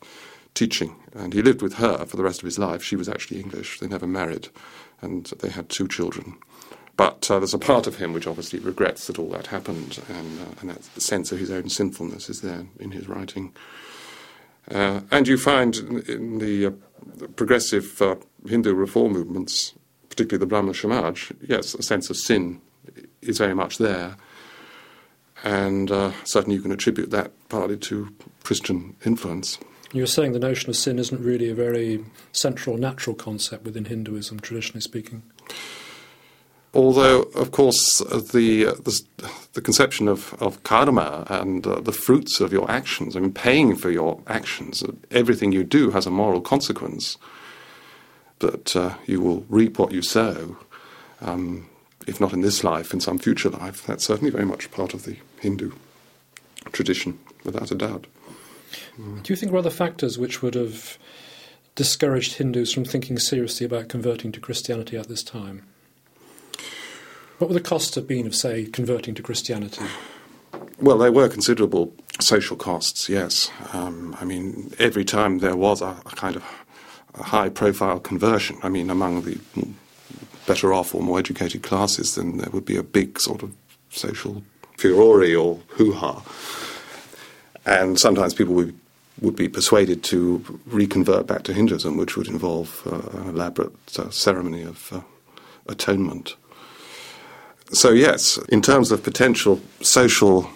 teaching. 0.55 0.97
And 1.15 1.33
he 1.35 1.43
lived 1.43 1.61
with 1.61 1.75
her 1.75 2.05
for 2.07 2.17
the 2.17 2.23
rest 2.23 2.41
of 2.41 2.47
his 2.47 2.59
life. 2.59 2.83
She 2.83 2.97
was 2.97 3.09
actually 3.09 3.41
English. 3.41 3.81
They 3.81 3.89
never 3.89 4.07
married. 4.07 4.49
And 5.01 5.27
they 5.41 5.51
had 5.51 5.69
two 5.69 5.89
children. 5.89 6.37
But 6.97 7.31
uh, 7.31 7.39
there's 7.39 7.55
a 7.55 7.59
part 7.59 7.87
of 7.87 7.97
him 7.97 8.13
which 8.13 8.27
obviously 8.27 8.59
regrets 8.59 9.07
that 9.07 9.21
all 9.21 9.29
that 9.31 9.47
happened, 9.47 10.01
and, 10.09 10.41
uh, 10.41 10.61
and 10.61 10.71
that 10.71 10.83
sense 11.01 11.31
of 11.31 11.39
his 11.39 11.51
own 11.51 11.69
sinfulness 11.69 12.29
is 12.29 12.41
there 12.41 12.67
in 12.81 12.91
his 12.91 13.09
writing. 13.09 13.53
Uh, 14.69 15.03
and 15.13 15.29
you 15.29 15.39
find 15.39 15.77
in 16.09 16.39
the, 16.39 16.67
uh, 16.67 16.71
the 17.17 17.29
progressive 17.29 18.03
uh, 18.03 18.17
Hindu 18.47 18.75
reform 18.75 19.13
movements, 19.13 19.75
particularly 20.09 20.41
the 20.41 20.47
Brahmo 20.47 20.73
Samaj, 20.73 21.33
yes, 21.47 21.75
a 21.75 21.83
sense 21.83 22.11
of 22.11 22.17
sin 22.17 22.61
is 23.23 23.39
very 23.39 23.55
much 23.55 23.79
there. 23.79 24.17
And 25.45 25.91
uh, 25.91 26.13
certainly 26.25 26.57
you 26.57 26.63
can 26.63 26.73
attribute 26.73 27.11
that 27.11 27.33
partly 27.49 27.77
to 27.77 28.13
Christian 28.43 28.97
influence. 29.05 29.59
You're 29.93 30.07
saying 30.07 30.33
the 30.33 30.39
notion 30.39 30.69
of 30.69 30.77
sin 30.77 30.99
isn't 30.99 31.23
really 31.23 31.49
a 31.49 31.55
very 31.55 32.05
central, 32.33 32.77
natural 32.77 33.15
concept 33.15 33.65
within 33.65 33.87
Hinduism, 33.87 34.41
traditionally 34.41 34.83
speaking. 34.83 35.23
Although, 36.75 37.23
of 37.35 37.51
course, 37.53 37.99
the 37.99 38.67
uh, 38.67 38.73
the, 38.75 39.03
the, 39.55 39.63
conception 39.63 40.07
of, 40.07 40.35
of 40.39 40.63
karma 40.65 41.27
and 41.31 41.67
uh, 41.67 41.81
the 41.81 41.93
fruits 41.93 42.41
of 42.41 42.53
your 42.53 42.71
actions, 42.71 43.17
I 43.17 43.21
mean, 43.21 43.33
paying 43.33 43.75
for 43.75 43.91
your 43.91 44.21
actions, 44.27 44.85
everything 45.11 45.53
you 45.53 45.65
do 45.65 45.91
has 45.93 46.07
a 46.07 46.11
moral 46.11 46.43
consequence. 46.43 47.17
That 48.41 48.77
uh, 48.77 48.95
you 49.07 49.21
will 49.21 49.45
reap 49.49 49.79
what 49.79 49.93
you 49.93 50.03
sow. 50.03 50.57
Um, 51.21 51.69
if 52.09 52.21
not 52.21 52.33
in 52.33 52.41
this 52.41 52.65
life, 52.65 52.95
in 52.95 53.01
some 53.01 53.19
future 53.19 53.51
life. 53.51 53.87
That's 53.87 54.05
certainly 54.05 54.31
very 54.31 54.47
much 54.47 54.71
part 54.71 54.95
of 54.95 55.05
the 55.05 55.17
Hindu 55.41 55.73
tradition, 56.73 57.19
without 57.45 57.71
a 57.71 57.75
doubt. 57.75 58.07
Mm. 58.99 59.23
Do 59.23 59.33
you 59.33 59.37
think 59.37 59.53
there 59.53 59.57
are 59.57 59.59
other 59.59 59.71
factors 59.71 60.19
which 60.19 60.43
would 60.43 60.55
have 60.55 60.99
discouraged 61.75 62.35
Hindus 62.35 62.73
from 62.73 62.85
thinking 62.85 63.19
seriously 63.19 63.67
about 63.67 63.89
converting 63.89 64.33
to 64.33 64.41
Christianity 64.41 64.97
at 64.97 65.09
this 65.09 65.23
time? 65.23 65.65
What 67.39 67.51
would 67.51 67.57
the 67.57 67.69
costs 67.69 67.95
have 67.95 68.09
been 68.09 68.27
of, 68.27 68.35
say, 68.35 68.65
converting 68.65 69.15
to 69.15 69.23
Christianity? 69.23 69.85
Well, 70.81 70.99
there 70.99 71.13
were 71.13 71.29
considerable 71.29 71.95
social 72.21 72.57
costs, 72.57 73.09
yes. 73.09 73.51
Um, 73.73 74.17
I 74.21 74.25
mean, 74.25 74.73
every 74.79 75.05
time 75.05 75.39
there 75.39 75.57
was 75.57 75.83
a, 75.83 75.97
a 76.07 76.17
kind 76.17 76.37
of 76.37 76.45
high 77.23 77.49
profile 77.49 78.01
conversion, 78.01 78.59
I 78.63 78.69
mean, 78.69 78.91
among 78.91 79.23
the 79.23 79.39
better 80.47 80.73
off 80.73 80.95
or 80.95 81.03
more 81.03 81.19
educated 81.19 81.63
classes, 81.63 82.15
then 82.15 82.39
there 82.39 82.51
would 82.51 82.65
be 82.65 82.77
a 82.77 82.83
big 82.83 83.21
sort 83.21 83.43
of 83.43 83.55
social 83.91 84.43
furore 84.77 85.25
or 85.37 85.61
hoo 85.69 85.93
ha. 85.93 86.23
And 87.67 87.99
sometimes 87.99 88.35
people 88.35 88.55
would, 88.55 88.75
would 89.21 89.37
be 89.37 89.49
persuaded 89.49 90.03
to 90.05 90.61
reconvert 90.67 91.27
back 91.27 91.43
to 91.45 91.53
Hinduism, 91.53 91.97
which 91.97 92.17
would 92.17 92.29
involve 92.29 92.83
uh, 92.87 93.21
an 93.21 93.29
elaborate 93.29 93.99
uh, 93.99 94.11
ceremony 94.11 94.63
of 94.63 94.93
uh, 94.93 95.01
atonement. 95.67 96.37
So, 97.73 97.91
yes, 97.91 98.39
in 98.49 98.63
terms 98.63 98.91
of 98.91 99.03
potential 99.03 99.61
social 99.83 100.49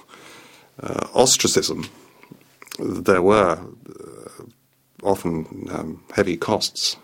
uh, 0.82 1.08
ostracism, 1.12 1.84
there 2.78 3.20
were 3.20 3.58
often 5.02 5.68
um, 5.70 6.02
heavy 6.14 6.36
costs 6.36 6.96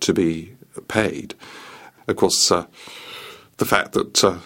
to 0.00 0.12
be 0.12 0.52
paid. 0.88 1.34
Of 2.08 2.16
course, 2.16 2.50
uh, 2.50 2.66
the 3.58 3.66
fact 3.66 3.92
that 3.92 4.24
uh, 4.24 4.38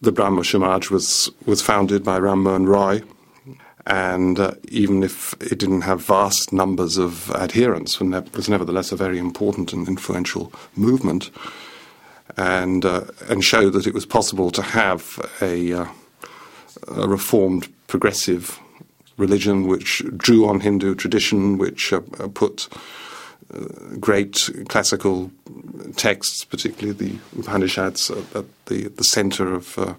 the 0.00 0.12
Brahmo 0.12 0.42
Samaj 0.42 0.90
was, 0.90 1.30
was 1.46 1.62
founded 1.62 2.02
by 2.02 2.18
Ram 2.18 2.42
Mohan 2.42 2.66
Roy, 2.66 3.02
and 3.86 4.38
uh, 4.38 4.54
even 4.68 5.02
if 5.02 5.34
it 5.40 5.58
didn't 5.58 5.82
have 5.82 6.02
vast 6.02 6.52
numbers 6.52 6.98
of 6.98 7.30
adherents, 7.32 8.00
it 8.00 8.34
was 8.36 8.48
nevertheless 8.48 8.92
a 8.92 8.96
very 8.96 9.18
important 9.18 9.72
and 9.72 9.88
influential 9.88 10.52
movement, 10.76 11.30
and 12.36 12.84
uh, 12.84 13.04
and 13.28 13.44
showed 13.44 13.72
that 13.72 13.86
it 13.86 13.94
was 13.94 14.06
possible 14.06 14.50
to 14.52 14.62
have 14.62 15.18
a, 15.40 15.72
uh, 15.72 15.86
a 16.96 17.08
reformed, 17.08 17.68
progressive 17.88 18.60
religion 19.22 19.66
which 19.66 20.02
drew 20.16 20.46
on 20.46 20.60
Hindu 20.60 20.94
tradition, 20.94 21.58
which 21.58 21.92
uh, 21.92 22.00
put 22.34 22.68
great 24.00 24.50
classical 24.68 25.30
texts, 25.96 26.44
particularly 26.44 26.92
the 26.92 27.18
Upanishads, 27.38 28.10
at 28.10 28.44
the, 28.66 28.88
the 28.88 29.04
center 29.04 29.52
of, 29.54 29.78
uh, 29.78 29.94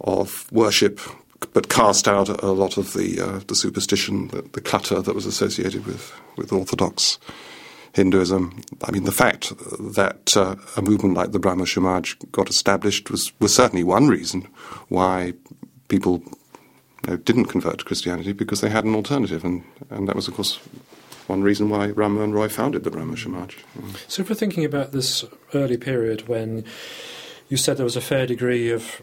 of 0.00 0.50
worship, 0.52 1.00
but 1.52 1.68
cast 1.68 2.08
out 2.08 2.28
a 2.28 2.52
lot 2.52 2.76
of 2.76 2.92
the, 2.92 3.20
uh, 3.20 3.40
the 3.46 3.54
superstition, 3.54 4.28
the, 4.28 4.42
the, 4.42 4.60
clutter 4.60 5.00
that 5.00 5.14
was 5.14 5.26
associated 5.26 5.86
with, 5.86 6.12
with 6.36 6.52
Orthodox 6.52 7.18
Hinduism. 7.94 8.62
I 8.84 8.90
mean, 8.90 9.04
the 9.04 9.12
fact 9.12 9.52
that 9.94 10.36
uh, 10.36 10.56
a 10.76 10.82
movement 10.82 11.14
like 11.14 11.32
the 11.32 11.38
Brahmo 11.38 11.64
Samaj 11.64 12.16
got 12.30 12.48
established 12.48 13.10
was, 13.10 13.32
was 13.40 13.54
certainly 13.54 13.84
one 13.84 14.08
reason 14.08 14.46
why 14.88 15.34
people 15.88 16.22
didn't 17.02 17.46
convert 17.46 17.78
to 17.78 17.84
Christianity 17.84 18.32
because 18.32 18.60
they 18.60 18.70
had 18.70 18.84
an 18.84 18.94
alternative, 18.94 19.44
and, 19.44 19.64
and 19.90 20.08
that 20.08 20.16
was, 20.16 20.28
of 20.28 20.34
course, 20.34 20.56
one 21.26 21.42
reason 21.42 21.68
why 21.68 21.88
Ram 21.88 22.14
Mohan 22.14 22.32
Roy 22.32 22.48
founded 22.48 22.84
the 22.84 22.90
Brahmo 22.90 23.14
Samaj. 23.14 23.56
So, 24.08 24.22
if 24.22 24.28
we're 24.28 24.36
thinking 24.36 24.64
about 24.64 24.92
this 24.92 25.24
early 25.54 25.76
period 25.76 26.28
when 26.28 26.64
you 27.48 27.56
said 27.56 27.76
there 27.76 27.84
was 27.84 27.96
a 27.96 28.00
fair 28.00 28.26
degree 28.26 28.70
of 28.70 29.02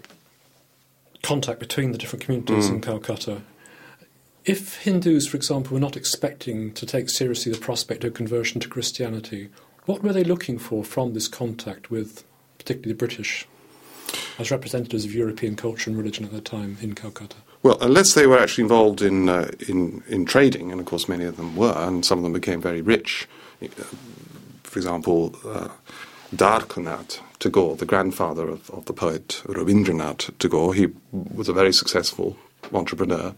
contact 1.21 1.59
between 1.59 1.91
the 1.91 1.97
different 1.97 2.23
communities 2.23 2.69
mm. 2.69 2.75
in 2.75 2.81
Calcutta, 2.81 3.41
if 4.45 4.77
Hindus, 4.77 5.27
for 5.27 5.37
example, 5.37 5.73
were 5.73 5.79
not 5.79 5.97
expecting 5.97 6.73
to 6.73 6.85
take 6.85 7.09
seriously 7.09 7.51
the 7.51 7.59
prospect 7.59 8.03
of 8.03 8.13
conversion 8.13 8.59
to 8.61 8.69
Christianity, 8.69 9.49
what 9.85 10.01
were 10.01 10.13
they 10.13 10.23
looking 10.23 10.57
for 10.57 10.83
from 10.83 11.13
this 11.13 11.27
contact 11.27 11.91
with, 11.91 12.23
particularly 12.57 12.93
the 12.93 12.97
British, 12.97 13.47
as 14.37 14.51
representatives 14.51 15.05
of 15.05 15.13
European 15.13 15.55
culture 15.55 15.89
and 15.89 15.97
religion 15.97 16.25
at 16.25 16.31
that 16.31 16.45
time 16.45 16.77
in 16.81 16.95
Calcutta? 16.95 17.37
Well, 17.61 17.77
unless 17.81 18.13
they 18.13 18.25
were 18.25 18.39
actually 18.39 18.63
involved 18.63 19.01
in, 19.01 19.27
uh, 19.27 19.51
in, 19.67 20.01
in 20.07 20.25
trading, 20.25 20.71
and 20.71 20.79
of 20.79 20.85
course 20.85 21.09
many 21.09 21.25
of 21.25 21.35
them 21.35 21.55
were, 21.55 21.75
and 21.75 22.05
some 22.05 22.19
of 22.19 22.23
them 22.23 22.33
became 22.33 22.61
very 22.61 22.81
rich. 22.81 23.27
Uh, 23.61 23.67
for 24.63 24.79
example, 24.79 25.35
uh, 25.45 25.69
Tagore, 27.39 27.75
the 27.75 27.85
grandfather 27.85 28.47
of, 28.47 28.69
of 28.69 28.85
the 28.85 28.93
poet 28.93 29.41
Rabindranath 29.45 30.37
Tagore, 30.39 30.73
he 30.73 30.87
was 31.11 31.49
a 31.49 31.53
very 31.53 31.73
successful 31.73 32.37
entrepreneur 32.73 33.33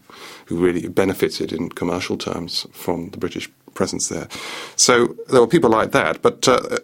who 0.46 0.58
really 0.58 0.88
benefited 0.88 1.52
in 1.52 1.70
commercial 1.70 2.16
terms 2.16 2.66
from 2.72 3.10
the 3.10 3.18
British 3.18 3.50
presence 3.74 4.08
there. 4.08 4.28
So 4.76 5.16
there 5.30 5.40
were 5.40 5.46
people 5.46 5.70
like 5.70 5.92
that, 5.92 6.20
but 6.20 6.46
uh, 6.46 6.78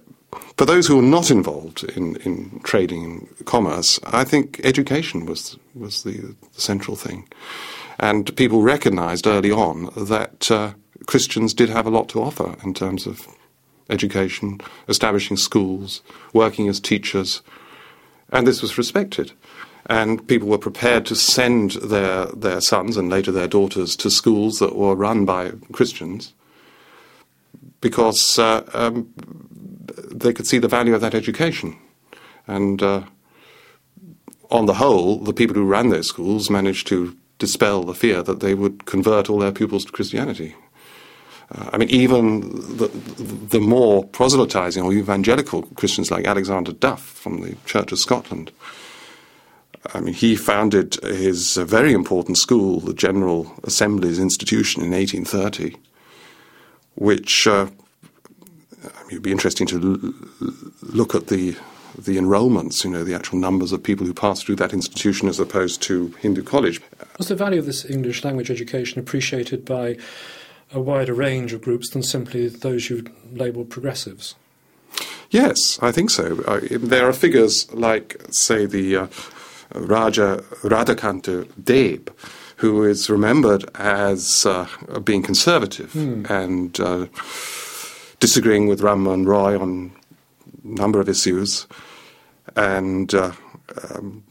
for 0.58 0.64
those 0.64 0.88
who 0.88 0.96
were 0.96 1.02
not 1.02 1.30
involved 1.30 1.84
in, 1.84 2.16
in 2.16 2.60
trading 2.64 3.04
and 3.04 3.46
commerce, 3.46 4.00
I 4.04 4.24
think 4.24 4.60
education 4.64 5.24
was, 5.24 5.56
was 5.76 6.02
the, 6.02 6.34
the 6.52 6.60
central 6.60 6.96
thing. 6.96 7.28
And 8.00 8.36
people 8.36 8.62
recognized 8.62 9.28
early 9.28 9.52
on 9.52 9.88
that 9.96 10.50
uh, 10.50 10.72
Christians 11.06 11.54
did 11.54 11.68
have 11.68 11.86
a 11.86 11.90
lot 11.90 12.08
to 12.08 12.20
offer 12.20 12.56
in 12.64 12.74
terms 12.74 13.06
of 13.06 13.28
education, 13.88 14.60
establishing 14.88 15.36
schools, 15.36 16.02
working 16.32 16.68
as 16.68 16.80
teachers, 16.80 17.40
and 18.30 18.44
this 18.44 18.60
was 18.60 18.76
respected. 18.76 19.30
And 19.86 20.26
people 20.26 20.48
were 20.48 20.58
prepared 20.58 21.06
to 21.06 21.14
send 21.14 21.72
their, 21.72 22.26
their 22.26 22.60
sons 22.60 22.96
and 22.96 23.08
later 23.08 23.30
their 23.30 23.48
daughters 23.48 23.94
to 23.96 24.10
schools 24.10 24.58
that 24.58 24.74
were 24.74 24.96
run 24.96 25.24
by 25.24 25.52
Christians 25.70 26.34
because 27.80 28.38
uh, 28.38 28.68
um, 28.74 29.08
they 30.10 30.32
could 30.32 30.46
see 30.46 30.58
the 30.58 30.68
value 30.68 30.94
of 30.94 31.00
that 31.00 31.14
education. 31.14 31.76
And 32.46 32.82
uh, 32.82 33.02
on 34.50 34.66
the 34.66 34.74
whole, 34.74 35.18
the 35.18 35.32
people 35.32 35.54
who 35.54 35.64
ran 35.64 35.90
those 35.90 36.08
schools 36.08 36.50
managed 36.50 36.86
to 36.88 37.16
dispel 37.38 37.84
the 37.84 37.94
fear 37.94 38.22
that 38.22 38.40
they 38.40 38.54
would 38.54 38.86
convert 38.86 39.30
all 39.30 39.38
their 39.38 39.52
pupils 39.52 39.84
to 39.84 39.92
Christianity. 39.92 40.54
Uh, 41.50 41.70
I 41.72 41.78
mean, 41.78 41.88
even 41.88 42.40
the, 42.76 42.88
the 42.88 43.60
more 43.60 44.04
proselytizing 44.04 44.82
or 44.82 44.92
evangelical 44.92 45.62
Christians 45.76 46.10
like 46.10 46.26
Alexander 46.26 46.72
Duff 46.72 47.02
from 47.02 47.40
the 47.40 47.56
Church 47.64 47.92
of 47.92 47.98
Scotland 47.98 48.52
I 49.94 50.00
mean, 50.00 50.14
he 50.14 50.36
founded 50.36 50.96
his 51.02 51.56
uh, 51.56 51.64
very 51.64 51.92
important 51.92 52.36
school, 52.36 52.80
the 52.80 52.94
General 52.94 53.52
Assembly's 53.64 54.18
Institution, 54.18 54.82
in 54.82 54.90
1830, 54.90 55.76
which 56.96 57.46
uh, 57.46 57.68
I 59.08 59.10
mean, 59.10 59.14
it 59.14 59.18
would 59.20 59.22
be 59.22 59.32
interesting 59.32 59.66
to 59.68 59.76
l- 60.42 60.48
look 60.82 61.14
at 61.14 61.28
the 61.28 61.56
the 61.98 62.18
enrolments, 62.18 62.84
you 62.84 62.90
know, 62.90 63.02
the 63.02 63.14
actual 63.14 63.38
numbers 63.38 63.72
of 63.72 63.82
people 63.82 64.06
who 64.06 64.12
passed 64.14 64.44
through 64.46 64.56
that 64.56 64.72
institution 64.72 65.26
as 65.28 65.40
opposed 65.40 65.82
to 65.82 66.08
Hindu 66.20 66.42
College. 66.42 66.80
Was 67.16 67.28
the 67.28 67.34
value 67.34 67.58
of 67.58 67.66
this 67.66 67.84
English 67.86 68.22
language 68.22 68.50
education 68.50 69.00
appreciated 69.00 69.64
by 69.64 69.96
a 70.72 70.78
wider 70.80 71.14
range 71.14 71.52
of 71.54 71.62
groups 71.62 71.90
than 71.90 72.02
simply 72.02 72.46
those 72.48 72.88
you 72.90 73.04
labelled 73.32 73.70
progressives? 73.70 74.34
Yes, 75.30 75.78
I 75.82 75.90
think 75.90 76.10
so. 76.10 76.42
Uh, 76.46 76.60
there 76.70 77.08
are 77.08 77.12
figures 77.12 77.72
like, 77.72 78.20
say, 78.30 78.66
the 78.66 78.96
uh, 78.96 79.06
Raja 79.74 80.44
Radhakanta 80.62 81.48
Deb, 81.64 82.14
who 82.56 82.84
is 82.84 83.08
remembered 83.10 83.64
as 83.76 84.46
uh, 84.46 84.66
being 85.02 85.22
conservative 85.22 85.92
Hmm. 85.94 86.26
and 86.28 86.78
uh, 86.78 87.06
disagreeing 88.20 88.66
with 88.66 88.80
Ram 88.80 89.04
Mohan 89.04 89.24
Roy 89.24 89.58
on 89.58 89.92
a 90.64 90.68
number 90.68 91.00
of 91.00 91.08
issues 91.08 91.66
and 92.56 93.14
uh, 93.14 93.32
um, 93.90 94.24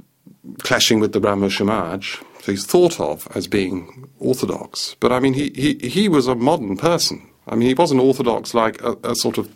clashing 0.59 0.99
with 0.99 1.13
the 1.13 1.19
Brahmo 1.19 1.49
Samaj. 1.49 2.17
So 2.41 2.51
he's 2.51 2.65
thought 2.65 2.99
of 2.99 3.27
as 3.35 3.47
being 3.47 4.07
orthodox. 4.19 4.95
But 4.99 5.11
I 5.11 5.19
mean, 5.19 5.33
he, 5.33 5.49
he, 5.49 5.89
he 5.89 6.09
was 6.09 6.27
a 6.27 6.35
modern 6.35 6.77
person. 6.77 7.27
I 7.47 7.55
mean, 7.55 7.67
he 7.67 7.73
wasn't 7.73 8.01
orthodox 8.01 8.53
like 8.53 8.81
a, 8.83 8.97
a 9.03 9.15
sort 9.15 9.37
of 9.37 9.49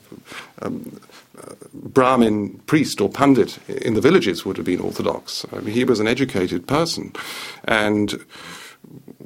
um, 0.62 1.00
uh, 1.38 1.54
Brahmin 1.74 2.60
priest 2.60 3.02
or 3.02 3.10
pandit 3.10 3.58
in 3.68 3.96
the 3.96 4.02
villages 4.02 4.46
would 4.46 4.58
have 4.58 4.66
been 4.66 4.80
orthodox. 4.80 5.46
I 5.52 5.60
mean, 5.60 5.74
he 5.74 5.84
was 5.84 6.00
an 6.00 6.08
educated 6.08 6.68
person. 6.68 7.14
And 7.66 8.24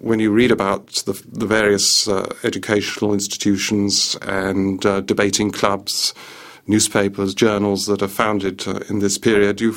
when 0.06 0.20
you 0.20 0.32
read 0.32 0.52
about 0.52 0.86
the, 1.08 1.14
the 1.32 1.48
various 1.48 2.08
uh, 2.08 2.32
educational 2.44 3.12
institutions 3.12 4.16
and 4.22 4.86
uh, 4.86 5.02
debating 5.02 5.50
clubs, 5.50 6.14
newspapers, 6.68 7.34
journals 7.34 7.88
that 7.88 8.04
are 8.04 8.08
founded 8.08 8.68
uh, 8.68 8.82
in 8.88 9.00
this 9.00 9.18
period, 9.18 9.60
you, 9.60 9.76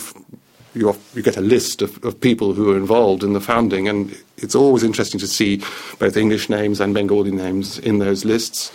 you 0.74 0.94
get 1.22 1.38
a 1.38 1.40
list 1.40 1.80
of, 1.80 2.04
of 2.04 2.20
people 2.20 2.52
who 2.52 2.70
are 2.70 2.76
involved 2.76 3.24
in 3.24 3.32
the 3.32 3.40
founding, 3.40 3.88
and 3.88 4.14
it's 4.36 4.54
always 4.54 4.82
interesting 4.82 5.18
to 5.18 5.26
see 5.26 5.62
both 5.98 6.14
English 6.14 6.50
names 6.50 6.78
and 6.78 6.92
Bengali 6.92 7.30
names 7.30 7.78
in 7.78 7.98
those 7.98 8.26
lists. 8.26 8.70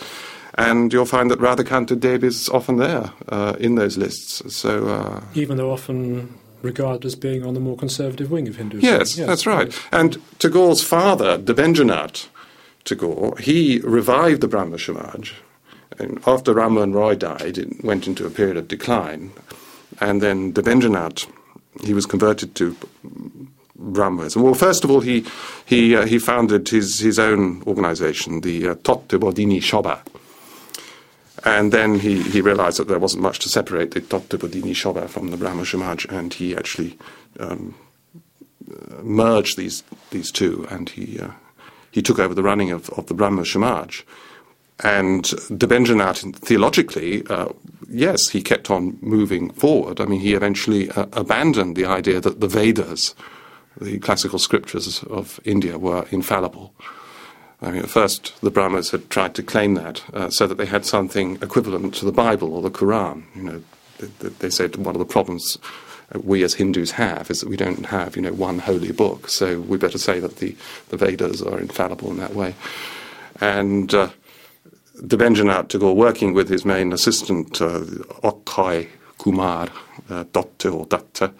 And 0.58 0.92
you'll 0.92 1.06
find 1.06 1.30
that 1.30 1.38
Radhakanta 1.38 1.98
Deb 1.98 2.24
is 2.24 2.48
often 2.48 2.78
there 2.78 3.12
uh, 3.28 3.54
in 3.60 3.76
those 3.76 3.96
lists. 3.96 4.42
So, 4.52 4.88
uh, 4.88 5.20
Even 5.34 5.56
though 5.56 5.70
often 5.70 6.34
regarded 6.64 7.04
as 7.04 7.14
being 7.14 7.44
on 7.44 7.54
the 7.54 7.60
more 7.60 7.76
conservative 7.76 8.30
wing 8.30 8.48
of 8.48 8.56
Hinduism. 8.56 8.88
Yes, 8.88 9.14
that's 9.14 9.46
right. 9.46 9.72
And 9.92 10.20
Tagore's 10.38 10.82
father, 10.82 11.38
Debendranath 11.38 12.28
Tagore, 12.84 13.36
he 13.38 13.80
revived 13.80 14.40
the 14.40 14.48
Brahmo 14.48 14.76
Samaj. 14.76 15.32
And 15.98 16.20
after 16.26 16.54
Mohan 16.54 16.92
Roy 16.92 17.14
died, 17.14 17.58
it 17.58 17.84
went 17.84 18.06
into 18.06 18.26
a 18.26 18.30
period 18.30 18.56
of 18.56 18.66
decline. 18.66 19.30
And 20.00 20.20
then 20.20 20.52
Debendranath, 20.52 21.30
he 21.82 21.94
was 21.94 22.06
converted 22.06 22.54
to 22.56 22.76
Brahmanism. 23.76 24.42
Well, 24.42 24.54
first 24.54 24.84
of 24.84 24.90
all, 24.90 25.00
he, 25.00 25.24
he, 25.66 25.94
uh, 25.94 26.06
he 26.06 26.18
founded 26.18 26.68
his, 26.68 26.98
his 26.98 27.18
own 27.18 27.62
organization, 27.66 28.40
the 28.40 28.68
uh, 28.68 28.74
Totte 28.82 29.08
Bodhini 29.20 29.60
Shoba. 29.60 30.00
And 31.44 31.72
then 31.72 31.98
he, 31.98 32.22
he 32.22 32.40
realized 32.40 32.78
that 32.78 32.88
there 32.88 32.98
wasn't 32.98 33.22
much 33.22 33.38
to 33.40 33.50
separate 33.50 33.90
the 33.90 34.00
Totte 34.00 34.38
Bodhini 34.38 34.72
Shoba 34.72 35.08
from 35.08 35.30
the 35.30 35.36
Brahmo 35.36 35.64
Samaj, 35.64 36.06
and 36.06 36.32
he 36.32 36.56
actually 36.56 36.98
um, 37.38 37.74
uh, 38.70 39.02
merged 39.02 39.58
these, 39.58 39.84
these 40.10 40.32
two, 40.32 40.66
and 40.70 40.88
he, 40.88 41.20
uh, 41.20 41.32
he 41.90 42.00
took 42.00 42.18
over 42.18 42.34
the 42.34 42.42
running 42.42 42.70
of, 42.70 42.88
of 42.90 43.06
the 43.06 43.14
Brahmo 43.14 43.44
Samaj. 43.44 44.04
And 44.82 45.24
Debendranath, 45.24 46.34
theologically, 46.36 47.24
uh, 47.28 47.50
yes, 47.88 48.30
he 48.30 48.42
kept 48.42 48.70
on 48.70 48.98
moving 49.02 49.50
forward. 49.50 50.00
I 50.00 50.06
mean, 50.06 50.20
he 50.20 50.34
eventually 50.34 50.90
uh, 50.90 51.06
abandoned 51.12 51.76
the 51.76 51.84
idea 51.84 52.20
that 52.20 52.40
the 52.40 52.48
Vedas, 52.48 53.14
the 53.80 53.98
classical 53.98 54.38
scriptures 54.38 55.04
of 55.04 55.38
India, 55.44 55.78
were 55.78 56.06
infallible. 56.10 56.72
I 57.64 57.70
mean, 57.70 57.82
at 57.82 57.90
first, 57.90 58.38
the 58.42 58.50
Brahmas 58.50 58.90
had 58.90 59.08
tried 59.08 59.34
to 59.36 59.42
claim 59.42 59.74
that 59.74 60.02
uh, 60.12 60.28
so 60.28 60.46
that 60.46 60.58
they 60.58 60.66
had 60.66 60.84
something 60.84 61.36
equivalent 61.40 61.94
to 61.96 62.04
the 62.04 62.12
Bible 62.12 62.54
or 62.54 62.62
the 62.62 62.70
Quran. 62.70 63.24
You 63.34 63.42
know, 63.42 63.62
they, 63.98 64.28
they 64.28 64.50
said 64.50 64.76
one 64.76 64.94
of 64.94 64.98
the 64.98 65.06
problems 65.06 65.58
we 66.22 66.44
as 66.44 66.54
Hindus 66.54 66.92
have 66.92 67.30
is 67.30 67.40
that 67.40 67.48
we 67.48 67.56
don't 67.56 67.86
have, 67.86 68.16
you 68.16 68.22
know, 68.22 68.32
one 68.32 68.58
holy 68.58 68.92
book. 68.92 69.28
So 69.28 69.60
we 69.60 69.78
better 69.78 69.98
say 69.98 70.20
that 70.20 70.36
the, 70.36 70.54
the 70.90 70.96
Vedas 70.96 71.42
are 71.42 71.58
infallible 71.58 72.10
in 72.10 72.18
that 72.18 72.34
way. 72.34 72.54
And 73.40 73.92
uh, 73.94 74.10
Debendranath 75.00 75.68
Tagore, 75.68 75.96
working 75.96 76.34
with 76.34 76.48
his 76.48 76.64
main 76.64 76.92
assistant, 76.92 77.60
uh, 77.60 77.80
Kumar 79.18 79.68
uh, 80.10 80.24
or 80.70 80.86
Datta, 80.86 81.32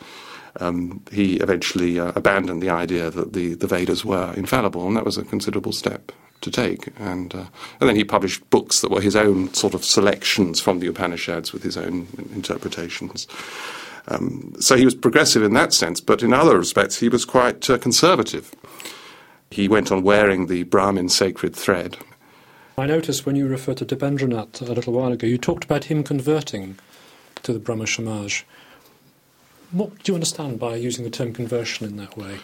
um, 0.61 1.03
he 1.11 1.37
eventually 1.37 1.99
uh, 1.99 2.13
abandoned 2.15 2.63
the 2.63 2.71
idea 2.71 3.11
that 3.11 3.33
the, 3.33 3.55
the 3.55 3.67
Vedas 3.67 4.05
were 4.05 4.33
infallible, 4.35 4.87
and 4.87 4.97
that 4.97 5.05
was 5.05 5.19
a 5.19 5.25
considerable 5.25 5.73
step 5.73 6.13
to 6.41 6.51
take. 6.51 6.89
And, 6.99 7.35
uh, 7.35 7.47
and 7.81 7.89
then 7.89 7.97
he 7.97 8.05
published 8.05 8.49
books 8.51 8.81
that 8.81 8.91
were 8.91 9.01
his 9.01 9.17
own 9.17 9.53
sort 9.55 9.75
of 9.75 9.85
selections 9.85 10.61
from 10.61 10.79
the 10.79 10.87
Upanishads 10.87 11.53
with 11.53 11.63
his 11.63 11.77
own 11.77 12.07
interpretations. 12.35 13.27
Um, 14.09 14.55
so 14.61 14.77
he 14.77 14.85
was 14.85 14.95
progressive 14.95 15.43
in 15.43 15.55
that 15.55 15.73
sense, 15.73 16.01
but 16.01 16.23
in 16.23 16.33
other 16.33 16.59
respects 16.59 17.01
he 17.01 17.09
was 17.09 17.25
quite 17.25 17.69
uh, 17.69 17.79
conservative. 17.79 18.55
He 19.51 19.69
went 19.69 19.91
on 19.91 20.03
wearing 20.03 20.47
the 20.47 20.65
Brahmin 20.65 21.09
sacred 21.09 21.57
thread. 21.57 21.97
I 22.77 22.87
noticed 22.87 23.25
when 23.25 23.37
you 23.37 23.47
referred 23.47 23.77
to 23.79 23.87
Debendranath 23.87 24.61
a 24.61 24.73
little 24.73 24.93
while 24.93 25.13
ago, 25.13 25.27
you 25.27 25.39
talked 25.39 25.65
about 25.65 25.85
him 25.85 26.03
converting 26.03 26.77
to 27.45 27.53
the 27.53 27.61
Brahmo 27.61 27.85
Samaj. 27.85 28.45
What 29.75 30.05
do 30.05 30.13
you 30.13 30.15
understand 30.15 30.61
by 30.61 30.77
using 30.77 31.03
the 31.03 31.11
term 31.11 31.33
conversion 31.33 31.85
in 31.85 31.97
that 31.97 32.17
way? 32.17 32.39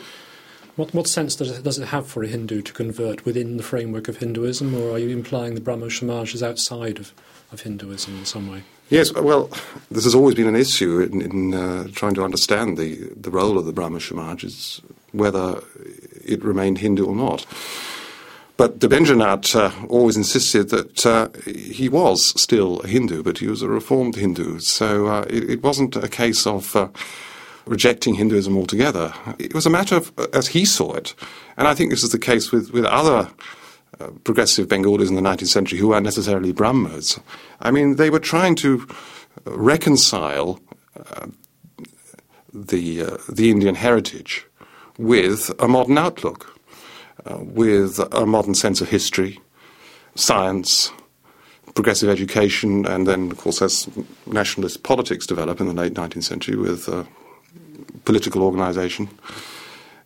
What, 0.74 0.92
what 0.92 1.06
sense 1.06 1.36
does 1.36 1.56
it, 1.56 1.62
does 1.62 1.78
it 1.78 1.86
have 1.86 2.08
for 2.08 2.24
a 2.24 2.26
Hindu 2.26 2.60
to 2.62 2.72
convert 2.72 3.24
within 3.24 3.56
the 3.56 3.62
framework 3.62 4.08
of 4.08 4.16
Hinduism, 4.16 4.74
or 4.74 4.90
are 4.90 4.98
you 4.98 5.10
implying 5.10 5.54
the 5.54 5.60
Brahmo 5.60 5.88
Samaj 5.88 6.34
is 6.34 6.42
outside 6.42 6.98
of, 6.98 7.12
of 7.52 7.60
Hinduism 7.60 8.18
in 8.18 8.24
some 8.24 8.50
way? 8.50 8.64
Yes, 8.88 9.12
well, 9.12 9.48
this 9.92 10.02
has 10.02 10.14
always 10.16 10.34
been 10.34 10.48
an 10.48 10.56
issue 10.56 10.98
in, 10.98 11.22
in 11.22 11.54
uh, 11.54 11.86
trying 11.92 12.14
to 12.14 12.24
understand 12.24 12.76
the, 12.76 12.96
the 13.14 13.30
role 13.30 13.58
of 13.58 13.64
the 13.64 13.72
Brahmo 13.72 14.00
Samaj, 14.00 14.42
is 14.42 14.80
whether 15.12 15.62
it 16.24 16.42
remained 16.42 16.78
Hindu 16.78 17.06
or 17.06 17.14
not. 17.14 17.46
But 18.60 18.78
Debendranath 18.78 19.56
uh, 19.56 19.72
always 19.88 20.18
insisted 20.18 20.68
that 20.68 21.06
uh, 21.06 21.30
he 21.46 21.88
was 21.88 22.38
still 22.38 22.80
a 22.80 22.88
Hindu, 22.88 23.22
but 23.22 23.38
he 23.38 23.46
was 23.46 23.62
a 23.62 23.70
reformed 23.70 24.16
Hindu. 24.16 24.58
So 24.58 25.06
uh, 25.06 25.24
it, 25.30 25.48
it, 25.48 25.62
wasn't 25.62 25.96
a 25.96 26.08
case 26.08 26.46
of 26.46 26.76
uh, 26.76 26.88
rejecting 27.64 28.16
Hinduism 28.16 28.54
altogether. 28.58 29.14
It 29.38 29.54
was 29.54 29.64
a 29.64 29.70
matter 29.70 29.96
of, 29.96 30.12
as 30.34 30.48
he 30.48 30.66
saw 30.66 30.92
it, 30.92 31.14
and 31.56 31.68
I 31.68 31.74
think 31.74 31.88
this 31.88 32.04
is 32.04 32.12
the 32.12 32.18
case 32.18 32.52
with, 32.52 32.70
with 32.70 32.84
other 32.84 33.30
uh, 33.98 34.08
progressive 34.24 34.68
Bengalis 34.68 35.08
in 35.08 35.14
the 35.14 35.22
19th 35.22 35.48
century 35.48 35.78
who 35.78 35.88
weren't 35.88 36.04
necessarily 36.04 36.52
Brahmas. 36.52 37.18
I 37.62 37.70
mean, 37.70 37.96
they 37.96 38.10
were 38.10 38.20
trying 38.20 38.56
to 38.56 38.86
reconcile 39.46 40.60
uh, 40.98 41.28
the, 42.52 43.18
the 43.26 43.50
Indian 43.50 43.74
heritage 43.74 44.44
with 44.98 45.50
a 45.58 45.66
modern 45.66 45.96
outlook. 45.96 46.59
With 47.24 47.98
a 48.12 48.24
modern 48.24 48.54
sense 48.54 48.80
of 48.80 48.88
history, 48.88 49.40
science, 50.14 50.90
progressive 51.74 52.08
education, 52.08 52.86
and 52.86 53.06
then, 53.06 53.30
of 53.30 53.38
course, 53.38 53.62
as 53.62 53.88
nationalist 54.26 54.82
politics 54.82 55.26
develop 55.26 55.60
in 55.60 55.66
the 55.66 55.74
late 55.74 55.94
19th 55.94 56.24
century 56.24 56.56
with 56.56 56.88
uh, 56.88 57.04
political 58.04 58.42
organisation, 58.42 59.08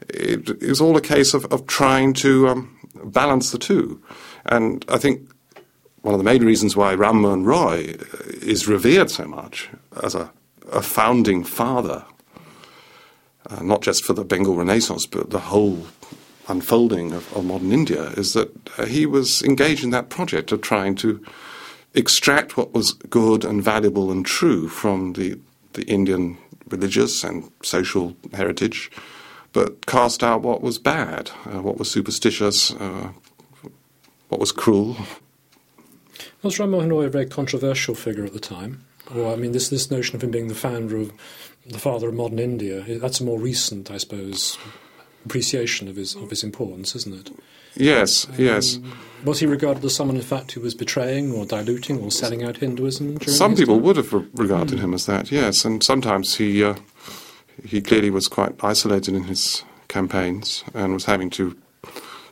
it 0.08 0.50
is 0.62 0.80
all 0.80 0.96
a 0.96 1.00
case 1.00 1.34
of, 1.34 1.44
of 1.46 1.66
trying 1.66 2.12
to 2.14 2.48
um, 2.48 2.76
balance 3.04 3.50
the 3.50 3.58
two. 3.58 4.02
And 4.46 4.84
I 4.88 4.98
think 4.98 5.28
one 6.02 6.14
of 6.14 6.18
the 6.18 6.24
main 6.24 6.44
reasons 6.44 6.76
why 6.76 6.94
Ram 6.94 7.22
Mohan 7.22 7.44
Roy 7.44 7.96
is 8.42 8.68
revered 8.68 9.10
so 9.10 9.24
much 9.26 9.70
as 10.02 10.14
a, 10.14 10.30
a 10.70 10.82
founding 10.82 11.44
father, 11.44 12.04
uh, 13.48 13.62
not 13.62 13.80
just 13.80 14.04
for 14.04 14.12
the 14.12 14.24
Bengal 14.24 14.56
Renaissance, 14.56 15.06
but 15.06 15.30
the 15.30 15.38
whole 15.38 15.86
unfolding 16.48 17.12
of, 17.12 17.32
of, 17.34 17.44
modern 17.44 17.72
India 17.72 18.10
is 18.16 18.32
that 18.34 18.50
uh, 18.78 18.86
he 18.86 19.06
was 19.06 19.42
engaged 19.42 19.82
in 19.82 19.90
that 19.90 20.10
project 20.10 20.52
of 20.52 20.60
trying 20.60 20.94
to 20.94 21.24
extract 21.94 22.56
what 22.56 22.74
was 22.74 22.92
good 22.92 23.44
and 23.44 23.62
valuable 23.62 24.10
and 24.10 24.26
true 24.26 24.68
from 24.68 25.14
the, 25.14 25.38
the 25.74 25.84
Indian 25.84 26.36
religious 26.68 27.24
and 27.24 27.50
social 27.62 28.16
heritage, 28.32 28.90
but 29.52 29.86
cast 29.86 30.22
out 30.22 30.42
what 30.42 30.62
was 30.62 30.78
bad, 30.78 31.30
uh, 31.46 31.62
what 31.62 31.78
was 31.78 31.90
superstitious, 31.90 32.72
uh, 32.72 33.10
what 34.28 34.40
was 34.40 34.52
cruel. 34.52 34.96
Was 36.42 36.58
Ram 36.58 36.70
Mohan 36.70 36.90
Roy 36.90 37.04
a 37.04 37.10
very 37.10 37.26
controversial 37.26 37.94
figure 37.94 38.24
at 38.24 38.32
the 38.32 38.40
time? 38.40 38.84
Or, 39.14 39.32
I 39.32 39.36
mean, 39.36 39.52
this, 39.52 39.68
this 39.68 39.90
notion 39.90 40.16
of 40.16 40.22
him 40.22 40.30
being 40.30 40.48
the 40.48 40.54
founder 40.54 40.96
of, 40.96 41.12
the 41.66 41.78
father 41.78 42.08
of 42.08 42.14
modern 42.14 42.38
India, 42.38 42.82
that's 42.98 43.20
a 43.20 43.24
more 43.24 43.38
recent, 43.38 43.90
I 43.90 43.96
suppose, 43.96 44.58
appreciation 45.24 45.88
of 45.88 45.96
his, 45.96 46.14
of 46.14 46.30
his 46.30 46.42
importance, 46.44 46.94
isn't 46.94 47.14
it? 47.14 47.30
Yes, 47.76 48.26
Um, 48.28 48.34
yes. 48.38 48.78
Was 49.24 49.40
he 49.40 49.46
regarded 49.46 49.84
as 49.84 49.94
someone, 49.94 50.16
in 50.16 50.22
fact, 50.22 50.52
who 50.52 50.60
was 50.60 50.74
betraying 50.74 51.32
or 51.32 51.46
diluting 51.46 51.98
or 52.00 52.10
selling 52.10 52.44
out 52.44 52.58
Hinduism? 52.58 53.16
during 53.18 53.28
Some 53.36 53.56
people 53.56 53.76
time? 53.76 53.84
would 53.84 53.96
have 53.96 54.12
re- 54.12 54.26
regarded 54.34 54.78
him 54.80 54.92
as 54.94 55.06
that, 55.06 55.32
yes, 55.32 55.64
and 55.64 55.82
sometimes 55.82 56.36
he 56.36 56.62
uh, 56.62 56.74
he 57.64 57.80
clearly 57.80 58.10
was 58.10 58.28
quite 58.28 58.52
isolated 58.62 59.14
in 59.14 59.24
his 59.24 59.64
campaigns 59.88 60.62
and 60.74 60.92
was 60.92 61.06
having 61.06 61.30
to 61.30 61.56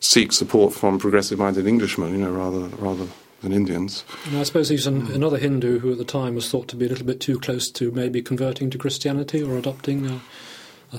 seek 0.00 0.32
support 0.32 0.74
from 0.74 0.98
progressive-minded 0.98 1.66
Englishmen, 1.66 2.12
you 2.12 2.18
know, 2.18 2.30
rather 2.32 2.68
rather 2.76 3.06
than 3.40 3.52
Indians. 3.52 4.04
And 4.26 4.36
I 4.38 4.42
suppose 4.44 4.68
he's 4.68 4.84
Hmm. 4.84 5.06
an, 5.06 5.12
another 5.12 5.38
Hindu 5.38 5.78
who 5.80 5.90
at 5.92 5.98
the 5.98 6.04
time 6.04 6.34
was 6.34 6.48
thought 6.50 6.68
to 6.68 6.76
be 6.76 6.84
a 6.86 6.88
little 6.88 7.06
bit 7.06 7.20
too 7.20 7.38
close 7.38 7.70
to 7.70 7.90
maybe 7.90 8.20
converting 8.22 8.68
to 8.70 8.78
Christianity 8.78 9.42
or 9.42 9.56
adopting 9.56 10.20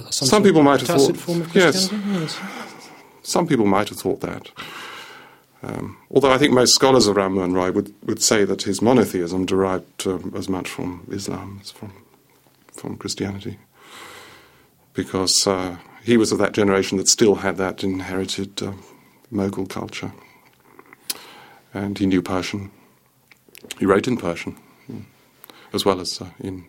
some, 0.10 0.28
Some 0.28 0.44
people 0.44 0.64
might 0.64 0.82
have 0.82 0.90
thought- 0.90 1.18
form 1.18 1.42
of 1.42 1.56
yes. 1.56 1.92
Yes. 1.92 2.40
Some 3.22 3.48
people 3.48 3.66
might 3.66 3.90
have 3.90 4.00
thought 4.00 4.22
that. 4.22 4.52
Um, 5.62 5.98
although 6.12 6.32
I 6.32 6.38
think 6.38 6.52
most 6.52 6.76
scholars 6.76 7.08
of 7.08 7.16
Ram 7.16 7.36
Mohan 7.36 7.54
Roy 7.54 7.72
would, 7.72 7.94
would 8.06 8.22
say 8.22 8.44
that 8.44 8.64
his 8.64 8.82
monotheism 8.82 9.46
derived 9.46 10.06
um, 10.06 10.34
as 10.36 10.50
much 10.50 10.68
from 10.70 11.08
Islam 11.10 11.60
as 11.62 11.72
from, 11.72 11.94
from 12.74 12.98
Christianity. 12.98 13.60
Because 14.94 15.48
uh, 15.48 15.78
he 16.04 16.18
was 16.18 16.34
of 16.34 16.38
that 16.40 16.52
generation 16.52 16.98
that 16.98 17.08
still 17.08 17.36
had 17.36 17.56
that 17.58 17.84
inherited 17.84 18.62
uh, 18.62 18.74
Mughal 19.32 19.70
culture. 19.70 20.12
And 21.74 21.98
he 21.98 22.06
knew 22.06 22.22
Persian. 22.22 22.70
He 23.80 23.86
wrote 23.86 24.08
in 24.08 24.18
Persian, 24.18 24.58
mm, 24.92 25.06
as 25.72 25.86
well 25.86 26.02
as 26.02 26.22
uh, 26.22 26.28
in 26.40 26.66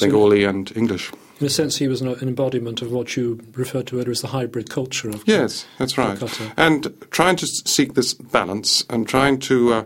Bengali 0.00 0.44
and 0.44 0.76
English. 0.76 1.12
In 1.40 1.46
a 1.46 1.50
sense, 1.50 1.78
he 1.78 1.88
was 1.88 2.02
an, 2.02 2.08
an 2.08 2.28
embodiment 2.28 2.82
of 2.82 2.92
what 2.92 3.16
you 3.16 3.40
referred 3.54 3.86
to 3.88 3.98
earlier 3.98 4.10
as 4.10 4.20
the 4.20 4.28
hybrid 4.28 4.68
culture 4.68 5.08
of 5.08 5.22
Yes, 5.26 5.66
that's 5.78 5.96
right. 5.96 6.18
Calcutta. 6.18 6.52
And 6.56 6.94
trying 7.10 7.36
to 7.36 7.46
seek 7.46 7.94
this 7.94 8.12
balance 8.12 8.84
and 8.90 9.08
trying 9.08 9.38
to 9.40 9.72
uh, 9.72 9.84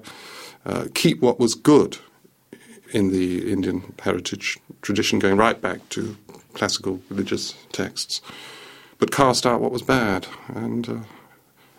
uh, 0.67 0.87
keep 0.95 1.21
what 1.21 1.39
was 1.39 1.55
good 1.55 1.99
in 2.93 3.13
the 3.13 3.51
Indian 3.51 3.95
heritage 4.03 4.59
tradition, 4.83 5.21
going 5.21 5.37
right 5.37 5.61
back 5.61 5.89
to 5.91 6.17
classical 6.55 7.01
religious 7.09 7.55
texts, 7.73 8.21
but 8.99 9.13
cast 9.13 9.47
out 9.47 9.61
what 9.61 9.71
was 9.71 9.83
bad. 9.83 10.27
And 10.49 10.89
uh, 10.89 10.99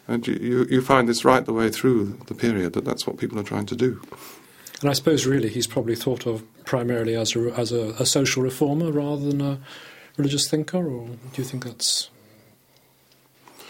and 0.07 0.27
you, 0.27 0.35
you, 0.35 0.65
you 0.69 0.81
find 0.81 1.09
this 1.09 1.25
right 1.25 1.43
the 1.43 1.53
way 1.53 1.69
through 1.69 2.19
the 2.27 2.35
period 2.35 2.73
that 2.73 2.85
that's 2.85 3.07
what 3.07 3.17
people 3.17 3.39
are 3.39 3.43
trying 3.43 3.65
to 3.65 3.75
do. 3.75 4.01
And 4.81 4.89
I 4.89 4.93
suppose 4.93 5.25
really 5.25 5.49
he's 5.49 5.67
probably 5.67 5.95
thought 5.95 6.27
of 6.27 6.43
primarily 6.65 7.15
as 7.15 7.35
a, 7.35 7.51
as 7.57 7.71
a, 7.71 7.89
a 7.99 8.05
social 8.05 8.43
reformer 8.43 8.91
rather 8.91 9.29
than 9.29 9.41
a 9.41 9.59
religious 10.17 10.49
thinker, 10.49 10.77
or 10.77 11.07
do 11.07 11.41
you 11.41 11.43
think 11.43 11.65
that's 11.65 12.09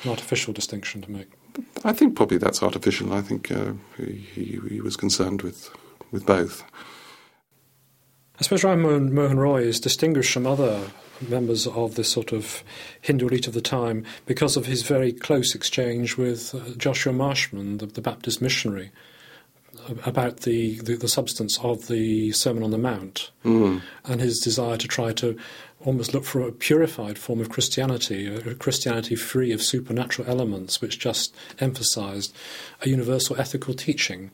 an 0.03 0.11
artificial 0.11 0.53
distinction 0.53 1.01
to 1.01 1.11
make? 1.11 1.27
I 1.83 1.93
think 1.93 2.15
probably 2.15 2.37
that's 2.37 2.61
artificial. 2.61 3.13
I 3.13 3.21
think 3.21 3.51
uh, 3.51 3.73
he, 3.97 4.13
he, 4.13 4.59
he 4.69 4.81
was 4.81 4.95
concerned 4.95 5.41
with 5.41 5.69
with 6.11 6.25
both. 6.25 6.63
I 8.37 8.43
suppose 8.43 8.63
Ram 8.63 8.81
Mohan, 8.81 9.37
Roy 9.37 9.61
is 9.61 9.79
distinguished 9.79 10.33
from 10.33 10.45
other 10.45 10.91
members 11.21 11.67
of 11.67 11.95
this 11.95 12.09
sort 12.09 12.33
of 12.33 12.63
Hindu 12.99 13.27
elite 13.27 13.47
of 13.47 13.53
the 13.53 13.61
time 13.61 14.03
because 14.25 14.57
of 14.57 14.65
his 14.65 14.83
very 14.83 15.13
close 15.13 15.55
exchange 15.55 16.17
with 16.17 16.53
uh, 16.53 16.71
Joshua 16.75 17.13
Marshman, 17.13 17.77
the, 17.77 17.85
the 17.85 18.01
Baptist 18.01 18.41
missionary, 18.41 18.91
about 20.05 20.41
the, 20.41 20.79
the, 20.79 20.95
the 20.95 21.07
substance 21.07 21.59
of 21.59 21.87
the 21.87 22.31
Sermon 22.31 22.63
on 22.63 22.71
the 22.71 22.77
Mount 22.77 23.31
Mm. 23.43 23.81
and 24.05 24.21
his 24.21 24.39
desire 24.39 24.77
to 24.77 24.87
try 24.87 25.13
to 25.13 25.37
almost 25.83 26.13
look 26.13 26.23
for 26.25 26.41
a 26.41 26.51
purified 26.51 27.17
form 27.19 27.39
of 27.39 27.49
Christianity, 27.49 28.27
a 28.27 28.55
Christianity 28.55 29.15
free 29.15 29.51
of 29.51 29.61
supernatural 29.61 30.27
elements, 30.27 30.81
which 30.81 30.97
just 30.97 31.35
emphasized 31.59 32.35
a 32.81 32.89
universal 32.89 33.39
ethical 33.39 33.73
teaching. 33.73 34.31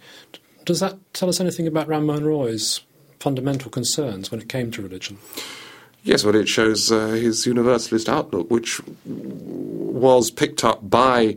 Does 0.63 0.79
that 0.79 0.97
tell 1.13 1.27
us 1.27 1.41
anything 1.41 1.67
about 1.67 1.87
Ram 1.87 2.05
Mohan 2.05 2.23
Roy's 2.23 2.81
fundamental 3.19 3.69
concerns 3.69 4.31
when 4.31 4.39
it 4.39 4.47
came 4.47 4.71
to 4.71 4.81
religion? 4.81 5.17
Yes, 6.03 6.23
well, 6.23 6.35
it 6.35 6.47
shows 6.47 6.91
uh, 6.91 7.07
his 7.09 7.45
universalist 7.45 8.09
outlook, 8.09 8.49
which 8.49 8.81
was 9.05 10.31
picked 10.31 10.63
up 10.63 10.89
by, 10.89 11.35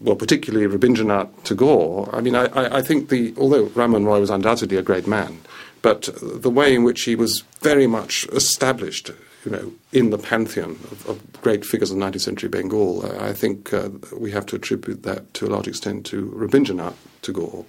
well, 0.00 0.16
particularly 0.16 0.66
Rabindranath 0.66 1.44
Tagore. 1.44 2.08
I 2.14 2.20
mean, 2.20 2.34
I, 2.34 2.46
I, 2.78 2.82
think 2.82 3.08
the 3.08 3.34
although 3.36 3.64
Raman 3.74 4.04
Roy 4.04 4.20
was 4.20 4.30
undoubtedly 4.30 4.76
a 4.76 4.82
great 4.82 5.06
man, 5.06 5.40
but 5.82 6.08
the 6.22 6.50
way 6.50 6.74
in 6.74 6.84
which 6.84 7.02
he 7.02 7.14
was 7.14 7.44
very 7.60 7.86
much 7.86 8.26
established, 8.32 9.10
you 9.44 9.52
know, 9.52 9.72
in 9.92 10.10
the 10.10 10.18
pantheon 10.18 10.72
of, 10.90 11.08
of 11.08 11.40
great 11.40 11.64
figures 11.64 11.90
of 11.90 11.98
19th 11.98 12.20
century 12.20 12.48
Bengal, 12.48 13.06
uh, 13.06 13.24
I 13.24 13.32
think 13.32 13.72
uh, 13.72 13.90
we 14.16 14.30
have 14.32 14.46
to 14.46 14.56
attribute 14.56 15.02
that 15.04 15.32
to 15.34 15.46
a 15.46 15.50
large 15.50 15.68
extent 15.68 16.06
to 16.06 16.26
Rabindranath 16.30 16.96
Tagore 17.22 17.64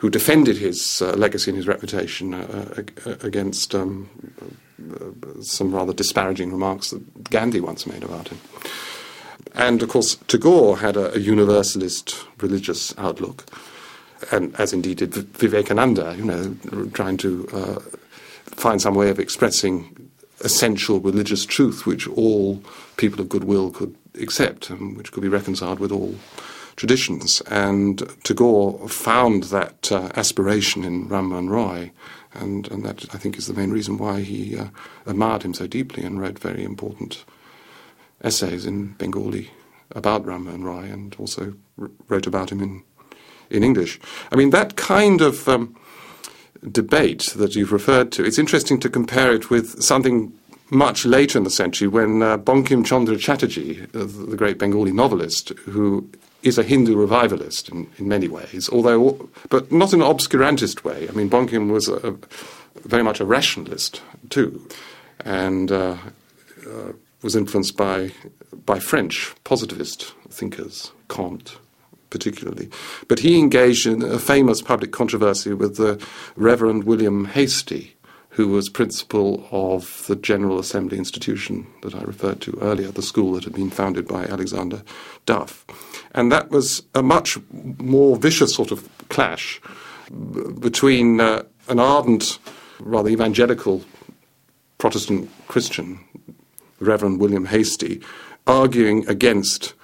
who 0.00 0.08
defended 0.08 0.56
his 0.56 1.02
uh, 1.02 1.12
legacy 1.12 1.50
and 1.50 1.58
his 1.58 1.68
reputation 1.68 2.32
uh, 2.32 2.74
against 3.22 3.74
um, 3.74 4.08
uh, 4.98 5.42
some 5.42 5.74
rather 5.74 5.92
disparaging 5.92 6.50
remarks 6.50 6.88
that 6.88 7.24
Gandhi 7.30 7.60
once 7.60 7.86
made 7.86 8.02
about 8.02 8.28
him. 8.28 8.38
And 9.54 9.82
of 9.82 9.88
course, 9.88 10.16
Tagore 10.28 10.78
had 10.78 10.96
a, 10.96 11.14
a 11.14 11.18
universalist 11.18 12.26
religious 12.40 12.96
outlook, 12.98 13.44
and 14.30 14.54
as 14.60 14.72
indeed 14.72 14.98
did 14.98 15.14
Vivekananda, 15.14 16.14
you 16.16 16.24
know, 16.24 16.88
trying 16.92 17.16
to 17.18 17.48
uh, 17.52 17.80
find 18.44 18.80
some 18.80 18.94
way 18.94 19.10
of 19.10 19.18
expressing 19.18 20.10
essential 20.42 21.00
religious 21.00 21.44
truth 21.44 21.84
which 21.84 22.08
all 22.08 22.62
people 22.96 23.20
of 23.20 23.28
goodwill 23.28 23.70
could 23.70 23.94
accept 24.20 24.70
and 24.70 24.96
which 24.96 25.12
could 25.12 25.22
be 25.22 25.28
reconciled 25.28 25.78
with 25.78 25.92
all 25.92 26.14
traditions. 26.76 27.42
And 27.42 28.02
Tagore 28.24 28.88
found 28.88 29.44
that 29.44 29.92
uh, 29.92 30.10
aspiration 30.16 30.84
in 30.84 31.08
Ram 31.08 31.26
Mohan 31.26 31.50
Roy, 31.50 31.90
and, 32.32 32.70
and 32.70 32.84
that 32.84 33.14
I 33.14 33.18
think 33.18 33.36
is 33.36 33.46
the 33.46 33.54
main 33.54 33.70
reason 33.70 33.98
why 33.98 34.22
he 34.22 34.56
uh, 34.56 34.68
admired 35.06 35.42
him 35.42 35.52
so 35.52 35.66
deeply 35.66 36.04
and 36.04 36.20
wrote 36.20 36.38
very 36.38 36.64
important 36.64 37.24
essays 38.22 38.66
in 38.66 38.92
Bengali 38.94 39.50
about 39.92 40.24
Ram 40.24 40.44
Mohan 40.44 40.64
Roy 40.64 40.84
and 40.84 41.16
also 41.18 41.54
wrote 42.08 42.26
about 42.26 42.50
him 42.50 42.60
in, 42.60 42.82
in 43.50 43.64
English. 43.64 43.98
I 44.30 44.36
mean, 44.36 44.50
that 44.50 44.76
kind 44.76 45.20
of 45.20 45.48
um, 45.48 45.76
debate 46.70 47.32
that 47.36 47.56
you've 47.56 47.72
referred 47.72 48.12
to, 48.12 48.24
it's 48.24 48.38
interesting 48.38 48.78
to 48.80 48.88
compare 48.88 49.32
it 49.32 49.50
with 49.50 49.82
something 49.82 50.32
much 50.70 51.04
later 51.04 51.36
in 51.38 51.44
the 51.44 51.50
century 51.50 51.88
when 51.88 52.22
uh, 52.22 52.38
Bankim 52.38 52.86
Chandra 52.86 53.16
Chatterjee, 53.16 53.82
uh, 53.94 54.04
the 54.04 54.36
great 54.36 54.58
Bengali 54.58 54.92
novelist, 54.92 55.48
who 55.66 56.08
is 56.42 56.58
a 56.58 56.62
Hindu 56.62 56.96
revivalist 56.96 57.68
in, 57.68 57.88
in 57.98 58.08
many 58.08 58.28
ways, 58.28 58.68
although, 58.72 59.28
but 59.48 59.70
not 59.72 59.92
in 59.92 60.00
an 60.00 60.06
obscurantist 60.06 60.84
way. 60.84 61.08
I 61.08 61.12
mean, 61.12 61.28
Bankim 61.28 61.70
was 61.70 61.88
a, 61.88 61.96
a, 61.96 62.14
very 62.84 63.02
much 63.02 63.20
a 63.20 63.24
rationalist 63.24 64.00
too, 64.30 64.66
and 65.24 65.70
uh, 65.70 65.96
uh, 66.66 66.92
was 67.22 67.36
influenced 67.36 67.76
by 67.76 68.12
by 68.64 68.78
French 68.78 69.34
positivist 69.44 70.14
thinkers, 70.30 70.92
Comte 71.08 71.58
particularly. 72.10 72.68
But 73.08 73.20
he 73.20 73.38
engaged 73.38 73.86
in 73.86 74.02
a 74.02 74.18
famous 74.18 74.60
public 74.60 74.92
controversy 74.92 75.54
with 75.54 75.76
the 75.76 76.04
Reverend 76.36 76.84
William 76.84 77.24
Hastie, 77.24 77.94
who 78.30 78.48
was 78.48 78.68
principal 78.68 79.46
of 79.50 80.04
the 80.06 80.16
General 80.16 80.58
Assembly 80.58 80.98
institution 80.98 81.66
that 81.82 81.94
I 81.94 82.02
referred 82.02 82.40
to 82.42 82.58
earlier, 82.60 82.90
the 82.90 83.02
school 83.02 83.32
that 83.34 83.44
had 83.44 83.54
been 83.54 83.70
founded 83.70 84.06
by 84.06 84.24
Alexander 84.24 84.82
Duff. 85.26 85.64
And 86.12 86.30
that 86.30 86.50
was 86.50 86.82
a 86.94 87.02
much 87.02 87.38
more 87.52 88.16
vicious 88.16 88.54
sort 88.54 88.72
of 88.72 88.88
clash 89.08 89.60
between 90.58 91.20
uh, 91.20 91.44
an 91.68 91.78
ardent, 91.78 92.38
rather 92.80 93.08
evangelical 93.08 93.84
Protestant 94.78 95.30
Christian, 95.46 96.00
Reverend 96.80 97.20
William 97.20 97.46
Hastie, 97.46 98.00
arguing 98.46 99.06
against 99.08 99.74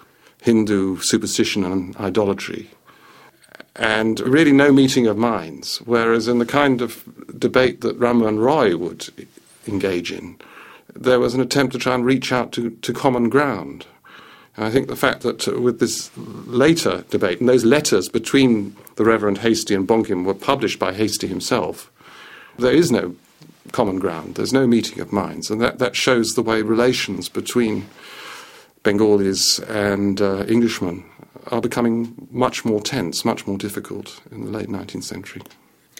Hindu 0.42 0.98
superstition 1.00 1.64
and 1.64 1.96
idolatry, 1.96 2.70
and 3.74 4.20
really 4.20 4.52
no 4.52 4.72
meeting 4.72 5.06
of 5.06 5.16
minds. 5.16 5.78
Whereas 5.84 6.28
in 6.28 6.38
the 6.38 6.46
kind 6.46 6.80
of 6.80 7.04
debate 7.38 7.82
that 7.82 7.98
Raman 7.98 8.38
Roy 8.38 8.76
would 8.76 9.08
engage 9.66 10.10
in, 10.10 10.38
there 10.94 11.20
was 11.20 11.34
an 11.34 11.40
attempt 11.40 11.72
to 11.72 11.78
try 11.78 11.94
and 11.94 12.04
reach 12.04 12.32
out 12.32 12.52
to, 12.52 12.70
to 12.70 12.92
common 12.92 13.28
ground. 13.28 13.86
And 14.56 14.64
I 14.64 14.70
think 14.70 14.88
the 14.88 14.96
fact 14.96 15.20
that 15.20 15.46
uh, 15.46 15.60
with 15.60 15.80
this 15.80 16.10
later 16.16 17.04
debate, 17.10 17.40
and 17.40 17.48
those 17.48 17.64
letters 17.64 18.08
between 18.08 18.74
the 18.96 19.04
Reverend 19.04 19.38
Hastie 19.38 19.74
and 19.74 19.86
Bankim 19.86 20.24
were 20.24 20.34
published 20.34 20.78
by 20.78 20.94
Hastie 20.94 21.26
himself, 21.26 21.90
there 22.58 22.72
is 22.72 22.90
no 22.90 23.14
common 23.72 23.98
ground. 23.98 24.34
There's 24.34 24.52
no 24.52 24.66
meeting 24.66 25.00
of 25.00 25.12
minds. 25.12 25.50
And 25.50 25.60
that, 25.60 25.78
that 25.78 25.96
shows 25.96 26.34
the 26.34 26.42
way 26.42 26.62
relations 26.62 27.28
between 27.28 27.86
Bengalis 28.82 29.58
and 29.60 30.20
uh, 30.20 30.44
Englishmen 30.48 31.04
are 31.48 31.60
becoming 31.60 32.28
much 32.30 32.64
more 32.64 32.80
tense, 32.80 33.24
much 33.24 33.46
more 33.46 33.58
difficult 33.58 34.20
in 34.30 34.44
the 34.44 34.50
late 34.50 34.68
19th 34.68 35.04
century. 35.04 35.42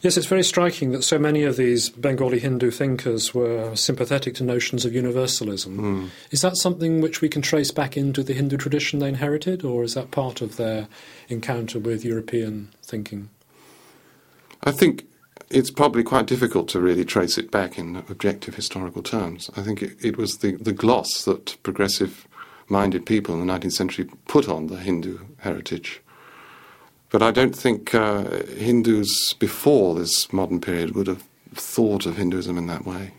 Yes, 0.02 0.16
it's 0.16 0.26
very 0.26 0.44
striking 0.44 0.92
that 0.92 1.02
so 1.02 1.18
many 1.18 1.42
of 1.42 1.56
these 1.56 1.88
Bengali 1.88 2.38
Hindu 2.38 2.70
thinkers 2.70 3.34
were 3.34 3.74
sympathetic 3.74 4.34
to 4.36 4.44
notions 4.44 4.84
of 4.84 4.94
universalism. 4.94 5.78
Mm. 5.78 6.10
Is 6.30 6.42
that 6.42 6.56
something 6.58 7.00
which 7.00 7.20
we 7.20 7.28
can 7.28 7.40
trace 7.42 7.70
back 7.70 7.96
into 7.96 8.22
the 8.22 8.34
Hindu 8.34 8.58
tradition 8.58 8.98
they 8.98 9.08
inherited, 9.08 9.64
or 9.64 9.82
is 9.82 9.94
that 9.94 10.10
part 10.10 10.42
of 10.42 10.56
their 10.56 10.86
encounter 11.28 11.78
with 11.78 12.04
European 12.04 12.68
thinking? 12.84 13.30
I 14.62 14.70
think 14.70 15.06
it's 15.50 15.70
probably 15.70 16.02
quite 16.02 16.26
difficult 16.26 16.68
to 16.68 16.80
really 16.80 17.04
trace 17.04 17.38
it 17.38 17.50
back 17.50 17.78
in 17.78 17.96
objective 18.08 18.54
historical 18.54 19.02
terms. 19.02 19.50
I 19.56 19.62
think 19.62 19.82
it, 19.82 19.96
it 20.04 20.16
was 20.16 20.38
the, 20.38 20.52
the 20.56 20.72
gloss 20.72 21.24
that 21.24 21.56
progressive 21.62 22.26
minded 22.68 23.06
people 23.06 23.34
in 23.34 23.46
the 23.46 23.52
19th 23.52 23.72
century 23.72 24.08
put 24.26 24.48
on 24.48 24.66
the 24.66 24.78
Hindu 24.78 25.18
heritage. 25.38 26.02
But 27.10 27.22
I 27.22 27.30
don't 27.30 27.54
think 27.54 27.94
uh, 27.94 28.24
Hindus 28.56 29.34
before 29.34 29.94
this 29.94 30.32
modern 30.32 30.60
period 30.60 30.94
would 30.94 31.06
have 31.06 31.22
thought 31.54 32.06
of 32.06 32.16
Hinduism 32.16 32.58
in 32.58 32.66
that 32.66 32.84
way. 32.84 33.12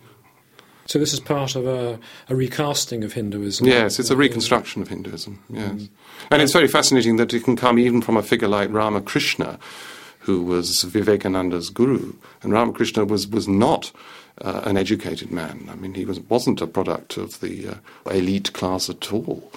So 0.85 0.99
this 0.99 1.13
is 1.13 1.19
part 1.19 1.55
of 1.55 1.67
a, 1.67 1.99
a 2.29 2.35
recasting 2.35 3.03
of 3.03 3.13
Hinduism. 3.13 3.67
Yes, 3.67 3.99
it's 3.99 4.09
a 4.09 4.15
reconstruction 4.15 4.81
of 4.81 4.87
Hinduism. 4.87 5.43
Yes, 5.49 5.71
mm. 5.71 5.89
and 6.31 6.41
it's 6.41 6.53
very 6.53 6.67
fascinating 6.67 7.17
that 7.17 7.33
it 7.33 7.43
can 7.43 7.57
come 7.57 7.77
even 7.77 8.01
from 8.01 8.15
a 8.15 8.23
figure 8.23 8.47
like 8.47 8.71
Ramakrishna, 8.71 9.59
who 10.27 10.43
was 10.43 10.83
Vivekananda's 10.83 11.69
guru, 11.69 12.13
and 12.43 12.51
Ramakrishna 12.51 13.05
was 13.05 13.27
was 13.27 13.47
not. 13.47 13.91
Uh, 14.39 14.61
an 14.65 14.77
educated 14.77 15.31
man. 15.31 15.67
I 15.67 15.73
mean, 15.73 15.95
he 15.95 16.05
was, 16.05 16.19
wasn't 16.19 16.61
a 16.61 16.67
product 16.67 17.17
of 17.17 17.39
the 17.39 17.69
uh, 17.69 18.11
elite 18.11 18.53
class 18.53 18.87
at 18.87 19.11
all. 19.11 19.51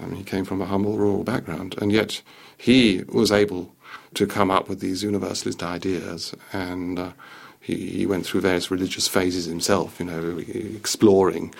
I 0.00 0.06
mean, 0.06 0.16
he 0.16 0.24
came 0.24 0.46
from 0.46 0.62
a 0.62 0.64
humble 0.64 0.96
rural 0.96 1.22
background, 1.22 1.74
and 1.82 1.92
yet 1.92 2.22
he 2.56 3.04
was 3.08 3.30
able 3.30 3.74
to 4.14 4.26
come 4.26 4.50
up 4.50 4.70
with 4.70 4.80
these 4.80 5.02
universalist 5.02 5.62
ideas, 5.62 6.34
and 6.50 6.98
uh, 6.98 7.12
he, 7.60 7.74
he, 7.90 8.06
went 8.06 8.24
through 8.24 8.40
various 8.40 8.70
religious 8.70 9.06
phases 9.06 9.44
himself, 9.44 10.00
you 10.00 10.06
know, 10.06 10.38
exploring 10.76 11.54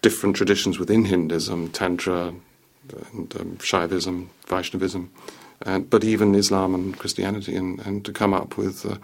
different 0.00 0.36
traditions 0.36 0.78
within 0.78 1.06
Hinduism, 1.06 1.70
Tantra, 1.70 2.32
and 3.12 3.36
um, 3.40 3.56
Shaivism, 3.58 4.28
Vaishnavism, 4.46 5.10
and, 5.64 5.88
but 5.88 6.04
even 6.04 6.34
Islam 6.34 6.74
and 6.74 6.98
Christianity, 6.98 7.56
and, 7.56 7.80
and 7.86 8.04
to 8.04 8.12
come 8.12 8.34
up 8.34 8.56
with 8.56 8.86
uh, 8.86 8.96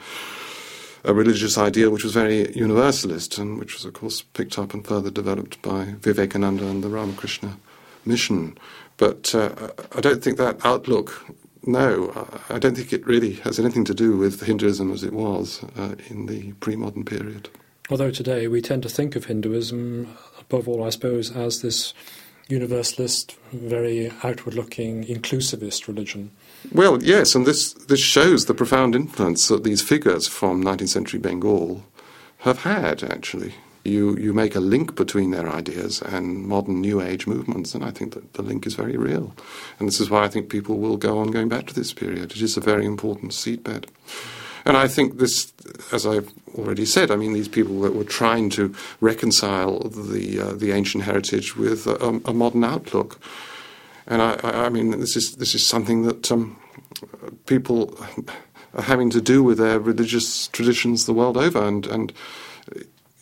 a 1.04 1.14
religious 1.14 1.56
ideal 1.56 1.90
which 1.90 2.04
was 2.04 2.12
very 2.12 2.52
universalist, 2.52 3.38
and 3.38 3.58
which 3.58 3.74
was, 3.74 3.84
of 3.84 3.94
course, 3.94 4.22
picked 4.22 4.58
up 4.58 4.74
and 4.74 4.86
further 4.86 5.10
developed 5.10 5.60
by 5.62 5.94
Vivekananda 6.00 6.66
and 6.66 6.84
the 6.84 6.88
Ramakrishna 6.88 7.56
mission. 8.04 8.56
But 8.96 9.34
uh, 9.34 9.70
I 9.94 10.00
don't 10.00 10.22
think 10.22 10.36
that 10.38 10.64
outlook 10.64 11.24
no, 11.66 12.28
I 12.48 12.58
don't 12.58 12.74
think 12.74 12.92
it 12.92 13.06
really 13.06 13.34
has 13.34 13.58
anything 13.58 13.84
to 13.84 13.94
do 13.94 14.16
with 14.16 14.42
Hinduism 14.42 14.92
as 14.92 15.04
it 15.04 15.12
was 15.12 15.62
uh, 15.76 15.94
in 16.08 16.26
the 16.26 16.52
pre 16.54 16.76
modern 16.76 17.04
period. 17.04 17.50
Although 17.90 18.10
today 18.10 18.48
we 18.48 18.62
tend 18.62 18.82
to 18.84 18.88
think 18.88 19.16
of 19.16 19.26
Hinduism, 19.26 20.16
above 20.38 20.68
all, 20.68 20.84
I 20.84 20.90
suppose, 20.90 21.34
as 21.34 21.60
this 21.60 21.92
universalist, 22.48 23.36
very 23.52 24.12
outward 24.22 24.54
looking, 24.54 25.04
inclusivist 25.04 25.86
religion. 25.86 26.30
Well, 26.72 27.02
yes, 27.02 27.34
and 27.34 27.46
this, 27.46 27.72
this 27.72 28.00
shows 28.00 28.46
the 28.46 28.54
profound 28.54 28.94
influence 28.94 29.48
that 29.48 29.64
these 29.64 29.82
figures 29.82 30.28
from 30.28 30.62
19th 30.62 30.88
century 30.88 31.18
Bengal 31.18 31.84
have 32.38 32.62
had, 32.62 33.02
actually 33.02 33.54
you, 33.84 34.16
you 34.16 34.32
make 34.32 34.54
a 34.54 34.60
link 34.60 34.94
between 34.94 35.30
their 35.30 35.48
ideas 35.48 36.02
and 36.02 36.46
modern 36.46 36.80
New 36.80 37.00
Age 37.00 37.26
movements, 37.26 37.74
and 37.74 37.84
I 37.84 37.90
think 37.90 38.14
that 38.14 38.34
the 38.34 38.42
link 38.42 38.66
is 38.66 38.74
very 38.74 38.96
real. 38.96 39.34
And 39.78 39.88
this 39.88 40.00
is 40.00 40.10
why 40.10 40.24
I 40.24 40.28
think 40.28 40.50
people 40.50 40.78
will 40.78 40.96
go 40.96 41.18
on 41.18 41.30
going 41.30 41.48
back 41.48 41.66
to 41.68 41.74
this 41.74 41.92
period. 41.92 42.32
It 42.32 42.42
is 42.42 42.56
a 42.56 42.60
very 42.60 42.84
important 42.84 43.32
seedbed. 43.32 43.86
And 44.66 44.76
I 44.76 44.88
think 44.88 45.18
this, 45.18 45.52
as 45.92 46.06
I've 46.06 46.30
already 46.54 46.84
said, 46.84 47.10
I 47.10 47.16
mean, 47.16 47.32
these 47.32 47.48
people 47.48 47.74
were, 47.74 47.90
were 47.90 48.04
trying 48.04 48.50
to 48.50 48.74
reconcile 49.00 49.88
the, 49.88 50.40
uh, 50.40 50.52
the 50.52 50.72
ancient 50.72 51.04
heritage 51.04 51.56
with 51.56 51.86
a, 51.86 52.20
a, 52.26 52.34
modern 52.34 52.64
outlook. 52.64 53.18
And 54.06 54.22
I, 54.22 54.38
I, 54.42 54.68
mean, 54.68 54.98
this 54.98 55.16
is, 55.16 55.36
this 55.36 55.54
is 55.54 55.66
something 55.66 56.02
that 56.02 56.32
um, 56.32 56.58
people 57.46 57.96
are 58.74 58.82
having 58.82 59.10
to 59.10 59.20
do 59.20 59.42
with 59.42 59.58
their 59.58 59.78
religious 59.78 60.48
traditions 60.48 61.06
the 61.06 61.12
world 61.12 61.36
over. 61.36 61.66
And, 61.66 61.86
and 61.86 62.12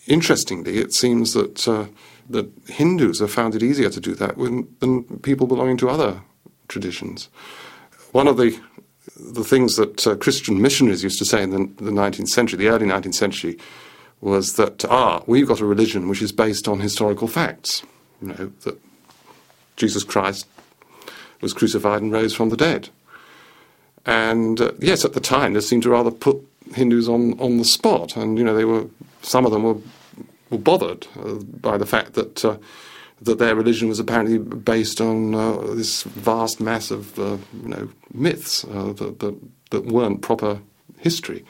Interestingly, 0.09 0.79
it 0.79 0.95
seems 0.95 1.35
that 1.35 1.69
uh, 1.69 1.87
that 2.31 2.51
Hindus 2.67 3.21
have 3.21 3.31
found 3.31 3.55
it 3.55 3.62
easier 3.62 3.91
to 3.91 4.01
do 4.01 4.14
that 4.14 4.38
when, 4.38 4.67
than 4.81 5.05
people 5.21 5.47
belonging 5.47 5.77
to 5.79 5.91
other 5.91 6.23
traditions. 6.69 7.29
One 8.12 8.27
of 8.27 8.38
the 8.38 8.59
the 9.17 9.45
things 9.45 9.77
that 9.77 10.07
uh, 10.07 10.17
Christian 10.17 10.62
missionaries 10.62 11.03
used 11.03 11.19
to 11.19 11.27
say 11.27 11.43
in 11.43 11.51
the, 11.51 11.85
the 11.85 11.91
19th 11.91 12.29
century, 12.29 12.57
the 12.57 12.69
early 12.69 12.87
19th 12.87 13.14
century, 13.14 13.59
was 14.23 14.55
that 14.55 14.83
ah, 14.87 15.23
we've 15.27 15.47
got 15.47 15.61
a 15.61 15.67
religion 15.67 16.09
which 16.09 16.23
is 16.23 16.33
based 16.33 16.69
on 16.69 16.81
historical 16.81 17.29
facts. 17.29 17.83
You 18.23 18.29
know 18.29 18.53
that 18.62 18.81
Jesus 19.77 20.05
Christ 20.05 20.47
was 21.40 21.53
crucified 21.53 22.03
and 22.03 22.12
rose 22.12 22.35
from 22.35 22.48
the 22.48 22.57
dead. 22.57 22.88
And 24.07 24.61
uh, 24.61 24.72
yes, 24.79 25.05
at 25.05 25.12
the 25.12 25.20
time, 25.20 25.53
this 25.53 25.68
seemed 25.68 25.83
to 25.85 25.90
rather 25.90 26.11
put 26.11 26.38
Hindus 26.74 27.09
on, 27.09 27.38
on 27.40 27.59
the 27.59 27.64
spot, 27.64 28.16
and 28.16 28.38
you 28.38 28.44
know 28.44 28.55
they 28.55 28.64
were 28.64 28.87
some 29.22 29.44
of 29.44 29.53
them 29.53 29.62
were 29.62 29.77
were 30.51 30.59
bothered 30.59 31.07
uh, 31.18 31.35
by 31.35 31.77
the 31.77 31.87
fact 31.87 32.14
that 32.14 32.44
uh, 32.44 32.57
that 33.20 33.38
their 33.38 33.55
religion 33.55 33.88
was 33.88 33.98
apparently 33.98 34.38
based 34.38 35.01
on 35.01 35.35
uh, 35.35 35.59
this 35.74 36.03
vast 36.05 36.61
mass 36.61 36.90
of 36.90 37.18
uh, 37.18 37.37
you 37.62 37.68
know 37.68 37.88
myths 38.12 38.64
uh, 38.64 38.92
that, 38.94 39.18
that, 39.20 39.38
that 39.70 39.87
weren't 39.87 40.22
proper 40.22 40.61
history. 40.98 41.44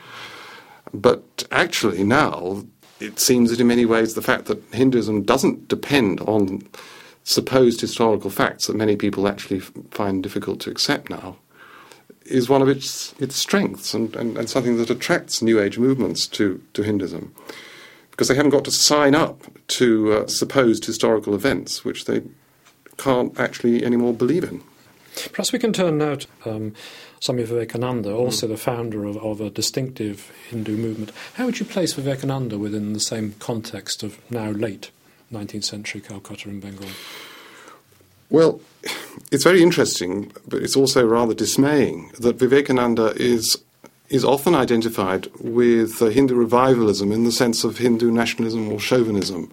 But 0.94 1.44
actually, 1.50 2.04
now 2.04 2.64
it 3.00 3.20
seems 3.20 3.50
that 3.50 3.60
in 3.60 3.66
many 3.66 3.84
ways 3.84 4.14
the 4.14 4.22
fact 4.22 4.46
that 4.46 4.62
Hinduism 4.72 5.22
doesn't 5.22 5.68
depend 5.68 6.20
on 6.20 6.66
supposed 7.28 7.78
historical 7.82 8.30
facts 8.30 8.66
that 8.66 8.74
many 8.74 8.96
people 8.96 9.28
actually 9.28 9.60
find 9.60 10.22
difficult 10.22 10.60
to 10.60 10.70
accept 10.70 11.10
now 11.10 11.36
is 12.24 12.48
one 12.48 12.62
of 12.62 12.68
its 12.68 13.14
its 13.18 13.36
strengths 13.36 13.92
and, 13.92 14.16
and, 14.16 14.38
and 14.38 14.48
something 14.48 14.78
that 14.78 14.88
attracts 14.88 15.42
New 15.42 15.60
Age 15.60 15.78
movements 15.78 16.26
to, 16.26 16.62
to 16.72 16.82
Hinduism 16.82 17.34
because 18.10 18.28
they 18.28 18.34
haven't 18.34 18.52
got 18.52 18.64
to 18.64 18.70
sign 18.70 19.14
up 19.14 19.42
to 19.68 20.12
uh, 20.14 20.26
supposed 20.26 20.86
historical 20.86 21.34
events 21.34 21.84
which 21.84 22.06
they 22.06 22.22
can't 22.96 23.38
actually 23.38 23.84
anymore 23.84 24.14
believe 24.14 24.44
in. 24.44 24.62
Perhaps 25.30 25.52
we 25.52 25.58
can 25.58 25.74
turn 25.74 25.98
now 25.98 26.14
to 26.14 26.28
um, 26.46 26.74
Swami 27.20 27.42
Vivekananda, 27.42 28.10
also 28.14 28.46
mm. 28.46 28.50
the 28.50 28.56
founder 28.56 29.04
of, 29.04 29.18
of, 29.18 29.40
a 29.42 29.50
distinctive 29.50 30.32
Hindu 30.48 30.76
movement. 30.76 31.12
How 31.34 31.44
would 31.44 31.60
you 31.60 31.66
place 31.66 31.92
Vivekananda 31.92 32.56
within 32.56 32.94
the 32.94 33.00
same 33.00 33.34
context 33.38 34.02
of 34.02 34.18
now 34.30 34.50
late 34.50 34.90
19th 35.32 35.64
century 35.64 36.00
Calcutta 36.00 36.48
and 36.48 36.60
Bengal? 36.60 36.88
Well, 38.30 38.60
it's 39.30 39.44
very 39.44 39.62
interesting, 39.62 40.32
but 40.46 40.62
it's 40.62 40.76
also 40.76 41.04
rather 41.06 41.34
dismaying 41.34 42.12
that 42.20 42.36
Vivekananda 42.36 43.12
is 43.16 43.56
is 44.08 44.24
often 44.24 44.54
identified 44.54 45.28
with 45.38 46.00
uh, 46.00 46.06
Hindu 46.06 46.34
revivalism 46.34 47.12
in 47.12 47.24
the 47.24 47.32
sense 47.32 47.62
of 47.62 47.76
Hindu 47.76 48.10
nationalism 48.10 48.72
or 48.72 48.80
chauvinism, 48.80 49.52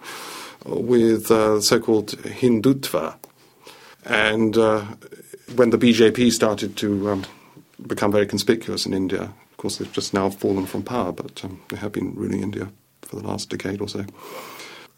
with 0.64 1.30
uh, 1.30 1.60
so 1.60 1.78
called 1.78 2.16
Hindutva. 2.22 3.16
And 4.06 4.56
uh, 4.56 4.86
when 5.56 5.70
the 5.70 5.78
BJP 5.78 6.32
started 6.32 6.76
to 6.78 7.10
um, 7.10 7.24
become 7.86 8.10
very 8.10 8.26
conspicuous 8.26 8.86
in 8.86 8.94
India, 8.94 9.24
of 9.24 9.56
course, 9.58 9.76
they've 9.76 9.92
just 9.92 10.14
now 10.14 10.30
fallen 10.30 10.64
from 10.64 10.82
power, 10.82 11.12
but 11.12 11.44
um, 11.44 11.60
they 11.68 11.76
have 11.76 11.92
been 11.92 12.14
ruling 12.14 12.42
India 12.42 12.70
for 13.02 13.16
the 13.16 13.26
last 13.26 13.50
decade 13.50 13.80
or 13.80 13.88
so. 13.88 14.06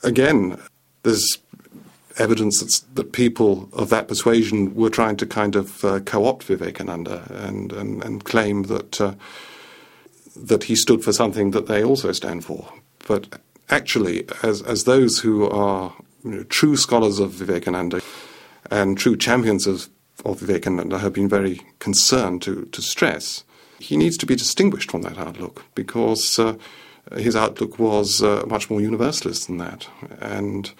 Again, 0.03 0.61
there's 1.03 1.39
evidence 2.19 2.81
that 2.95 3.13
people 3.13 3.69
of 3.73 3.91
that 3.91 4.09
persuasion 4.09 4.75
were 4.75 4.91
trying 4.91 5.17
to 5.17 5.27
kind 5.27 5.57
of 5.57 5.85
uh, 5.85 6.01
co-opt 6.01 6.45
Vivekananda 6.45 7.27
and, 7.31 7.73
and, 7.73 8.03
and 8.03 8.25
claim 8.25 8.65
that 8.65 9.01
uh, 9.01 9.15
that 10.37 10.65
he 10.65 10.77
stood 10.77 11.03
for 11.03 11.13
something 11.13 11.51
that 11.51 11.67
they 11.67 11.83
also 11.83 12.13
stand 12.13 12.45
for. 12.45 12.73
But 13.07 13.41
actually, 13.71 14.27
as, 14.43 14.63
as 14.63 14.85
those 14.85 15.19
who 15.19 15.49
are 15.49 15.95
you 16.25 16.31
know, 16.31 16.43
true 16.45 16.77
scholars 16.77 17.19
of 17.19 17.33
Vivekananda 17.33 18.01
and 18.71 18.97
true 18.97 19.17
champions 19.17 19.67
of, 19.67 19.89
of 20.25 20.41
Vivekananda 20.41 20.99
have 20.99 21.13
been 21.13 21.29
very 21.29 21.61
concerned 21.79 22.43
to, 22.43 22.67
to 22.67 22.83
stress, 22.83 23.45
he 23.79 23.97
needs 23.97 24.17
to 24.19 24.27
be 24.27 24.37
distinguished 24.37 24.91
from 24.91 25.03
that 25.03 25.19
outlook 25.19 25.65
because 25.75 26.39
uh, 26.39 26.55
his 27.16 27.37
outlook 27.37 27.79
was 27.79 28.23
uh, 28.23 28.44
much 28.47 28.71
more 28.71 28.81
universalist 28.81 29.47
than 29.47 29.59
that. 29.59 29.88
And 30.21 30.71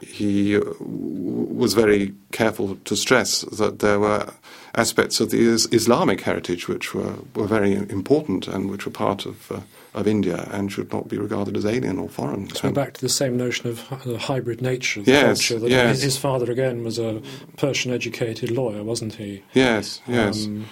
he 0.00 0.58
was 0.58 1.74
very 1.74 2.14
careful 2.32 2.76
to 2.84 2.96
stress 2.96 3.42
that 3.42 3.78
there 3.78 3.98
were 3.98 4.32
aspects 4.74 5.20
of 5.20 5.30
the 5.30 5.38
Islamic 5.38 6.20
heritage 6.22 6.68
which 6.68 6.94
were, 6.94 7.14
were 7.34 7.46
very 7.46 7.74
important 7.74 8.48
and 8.48 8.70
which 8.70 8.84
were 8.84 8.92
part 8.92 9.24
of, 9.24 9.50
uh, 9.52 9.60
of 9.94 10.06
India 10.06 10.48
and 10.50 10.70
should 10.72 10.92
not 10.92 11.08
be 11.08 11.16
regarded 11.16 11.56
as 11.56 11.64
alien 11.64 11.98
or 11.98 12.08
foreign. 12.08 12.50
So 12.50 12.72
back 12.72 12.94
to 12.94 13.00
the 13.00 13.08
same 13.08 13.36
notion 13.36 13.70
of 13.70 13.88
the 14.04 14.18
hybrid 14.18 14.60
nature 14.60 15.00
of 15.00 15.08
yes, 15.08 15.48
culture. 15.48 15.66
yes. 15.68 16.02
His 16.02 16.18
father, 16.18 16.50
again, 16.50 16.82
was 16.82 16.98
a 16.98 17.22
Persian 17.56 17.92
educated 17.92 18.50
lawyer, 18.50 18.82
wasn't 18.82 19.14
he? 19.14 19.42
Yes, 19.52 20.00
yes. 20.08 20.46
Um, 20.46 20.66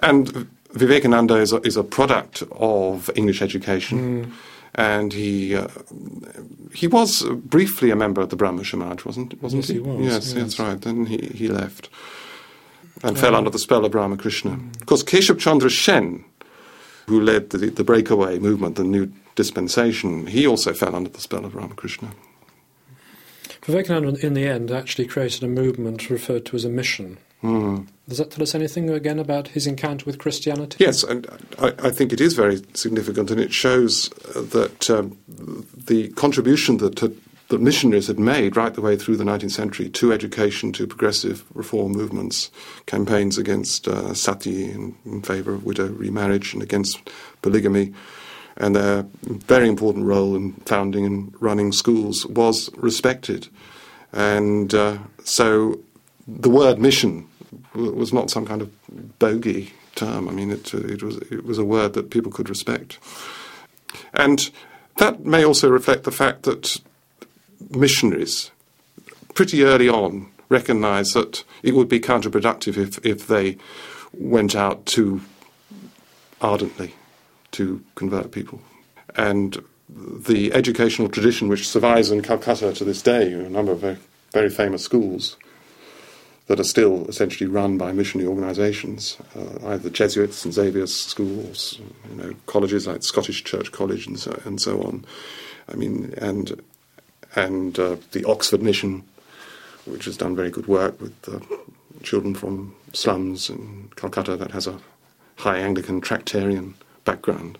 and 0.00 0.48
Vivekananda 0.74 1.36
is 1.36 1.52
a, 1.52 1.60
is 1.62 1.76
a 1.76 1.84
product 1.84 2.42
of 2.52 3.10
English 3.14 3.42
education. 3.42 4.24
Mm. 4.24 4.32
And 4.76 5.12
he 5.12 5.54
uh, 5.54 5.68
he 6.72 6.88
was 6.88 7.22
briefly 7.22 7.92
a 7.92 7.96
member 7.96 8.20
of 8.20 8.30
the 8.30 8.36
Brahmo 8.36 8.64
Samaj, 8.64 9.04
wasn't 9.04 9.40
wasn't 9.40 9.62
Yes, 9.62 9.68
he 9.68 9.78
was, 9.78 10.00
Yes, 10.00 10.12
yes. 10.12 10.32
that's 10.32 10.58
right. 10.58 10.80
Then 10.80 11.06
he, 11.06 11.18
he 11.18 11.46
left 11.46 11.90
and 13.04 13.18
fell 13.18 13.36
under 13.36 13.50
the 13.50 13.58
spell 13.58 13.84
of 13.84 13.94
Ramakrishna. 13.94 14.58
Of 14.80 14.86
course, 14.86 15.04
Keshav 15.04 15.38
Chandra 15.38 15.70
Sen, 15.70 16.24
who 17.06 17.20
led 17.20 17.50
the, 17.50 17.58
the 17.70 17.84
breakaway 17.84 18.38
movement, 18.38 18.76
the 18.76 18.84
new 18.84 19.12
dispensation, 19.34 20.26
he 20.26 20.46
also 20.46 20.72
fell 20.72 20.96
under 20.96 21.10
the 21.10 21.20
spell 21.20 21.44
of 21.44 21.54
Ramakrishna. 21.54 22.10
Vivekananda, 23.62 24.24
in 24.24 24.34
the 24.34 24.46
end, 24.46 24.70
actually 24.70 25.06
created 25.06 25.42
a 25.42 25.48
movement 25.48 26.10
referred 26.10 26.46
to 26.46 26.56
as 26.56 26.64
a 26.64 26.68
mission. 26.68 27.18
Mm. 27.44 27.86
Does 28.08 28.18
that 28.18 28.30
tell 28.30 28.42
us 28.42 28.54
anything 28.54 28.88
again 28.88 29.18
about 29.18 29.48
his 29.48 29.66
encounter 29.66 30.06
with 30.06 30.18
Christianity? 30.18 30.78
Yes, 30.80 31.02
and 31.02 31.26
I, 31.58 31.74
I 31.84 31.90
think 31.90 32.10
it 32.12 32.20
is 32.20 32.32
very 32.32 32.62
significant, 32.72 33.30
and 33.30 33.38
it 33.38 33.52
shows 33.52 34.10
uh, 34.34 34.40
that 34.40 34.88
um, 34.88 35.18
the 35.28 36.08
contribution 36.12 36.78
that 36.78 37.00
had, 37.00 37.14
that 37.48 37.60
missionaries 37.60 38.06
had 38.06 38.18
made 38.18 38.56
right 38.56 38.72
the 38.72 38.80
way 38.80 38.96
through 38.96 39.18
the 39.18 39.24
19th 39.24 39.50
century 39.50 39.90
to 39.90 40.10
education, 40.10 40.72
to 40.72 40.86
progressive 40.86 41.44
reform 41.52 41.92
movements, 41.92 42.50
campaigns 42.86 43.36
against 43.36 43.88
uh, 43.88 44.14
sati 44.14 44.70
in, 44.70 44.96
in 45.04 45.20
favour 45.20 45.52
of 45.52 45.64
widow 45.64 45.88
remarriage 45.88 46.54
and 46.54 46.62
against 46.62 46.98
polygamy, 47.42 47.92
and 48.56 48.74
their 48.74 49.04
very 49.22 49.68
important 49.68 50.06
role 50.06 50.34
in 50.34 50.52
founding 50.64 51.04
and 51.04 51.34
running 51.40 51.72
schools 51.72 52.24
was 52.26 52.70
respected. 52.76 53.48
And 54.14 54.72
uh, 54.72 54.96
so 55.24 55.80
the 56.26 56.50
word 56.50 56.78
mission 56.78 57.28
was 57.74 58.12
not 58.12 58.30
some 58.30 58.46
kind 58.46 58.62
of 58.62 58.70
bogey 59.18 59.72
term. 59.94 60.28
I 60.28 60.32
mean, 60.32 60.50
it, 60.50 60.72
it, 60.74 61.02
was, 61.02 61.16
it 61.16 61.44
was 61.44 61.58
a 61.58 61.64
word 61.64 61.94
that 61.94 62.10
people 62.10 62.32
could 62.32 62.48
respect. 62.48 62.98
And 64.12 64.50
that 64.96 65.24
may 65.24 65.44
also 65.44 65.68
reflect 65.68 66.04
the 66.04 66.12
fact 66.12 66.44
that 66.44 66.80
missionaries, 67.70 68.50
pretty 69.34 69.64
early 69.64 69.88
on, 69.88 70.30
recognized 70.48 71.14
that 71.14 71.44
it 71.62 71.74
would 71.74 71.88
be 71.88 72.00
counterproductive 72.00 72.76
if, 72.76 73.04
if 73.04 73.26
they 73.26 73.56
went 74.12 74.54
out 74.54 74.86
too 74.86 75.20
ardently 76.40 76.94
to 77.52 77.82
convert 77.94 78.30
people. 78.30 78.60
And 79.16 79.62
the 79.88 80.52
educational 80.52 81.08
tradition 81.08 81.48
which 81.48 81.68
survives 81.68 82.10
in 82.10 82.22
Calcutta 82.22 82.72
to 82.72 82.84
this 82.84 83.02
day, 83.02 83.32
a 83.32 83.48
number 83.48 83.72
of 83.72 83.80
very, 83.80 83.98
very 84.32 84.50
famous 84.50 84.82
schools 84.82 85.36
that 86.46 86.60
are 86.60 86.64
still 86.64 87.06
essentially 87.08 87.48
run 87.48 87.78
by 87.78 87.92
missionary 87.92 88.28
organisations, 88.28 89.16
uh, 89.34 89.68
either 89.68 89.88
Jesuits 89.88 90.44
and 90.44 90.52
Xavier's 90.52 90.94
schools, 90.94 91.80
you 92.10 92.16
know, 92.16 92.34
colleges 92.46 92.86
like 92.86 93.02
Scottish 93.02 93.44
Church 93.44 93.72
College 93.72 94.06
and 94.06 94.18
so, 94.18 94.38
and 94.44 94.60
so 94.60 94.82
on. 94.82 95.04
I 95.72 95.76
mean, 95.76 96.14
and 96.18 96.60
and 97.34 97.78
uh, 97.78 97.96
the 98.12 98.24
Oxford 98.24 98.62
Mission, 98.62 99.02
which 99.86 100.04
has 100.04 100.16
done 100.16 100.36
very 100.36 100.50
good 100.50 100.66
work 100.66 101.00
with 101.00 101.14
uh, 101.28 101.40
children 102.02 102.34
from 102.34 102.74
slums 102.92 103.50
in 103.50 103.90
Calcutta 103.96 104.36
that 104.36 104.52
has 104.52 104.66
a 104.66 104.78
high 105.36 105.58
Anglican 105.58 106.00
Tractarian 106.00 106.74
background. 107.04 107.58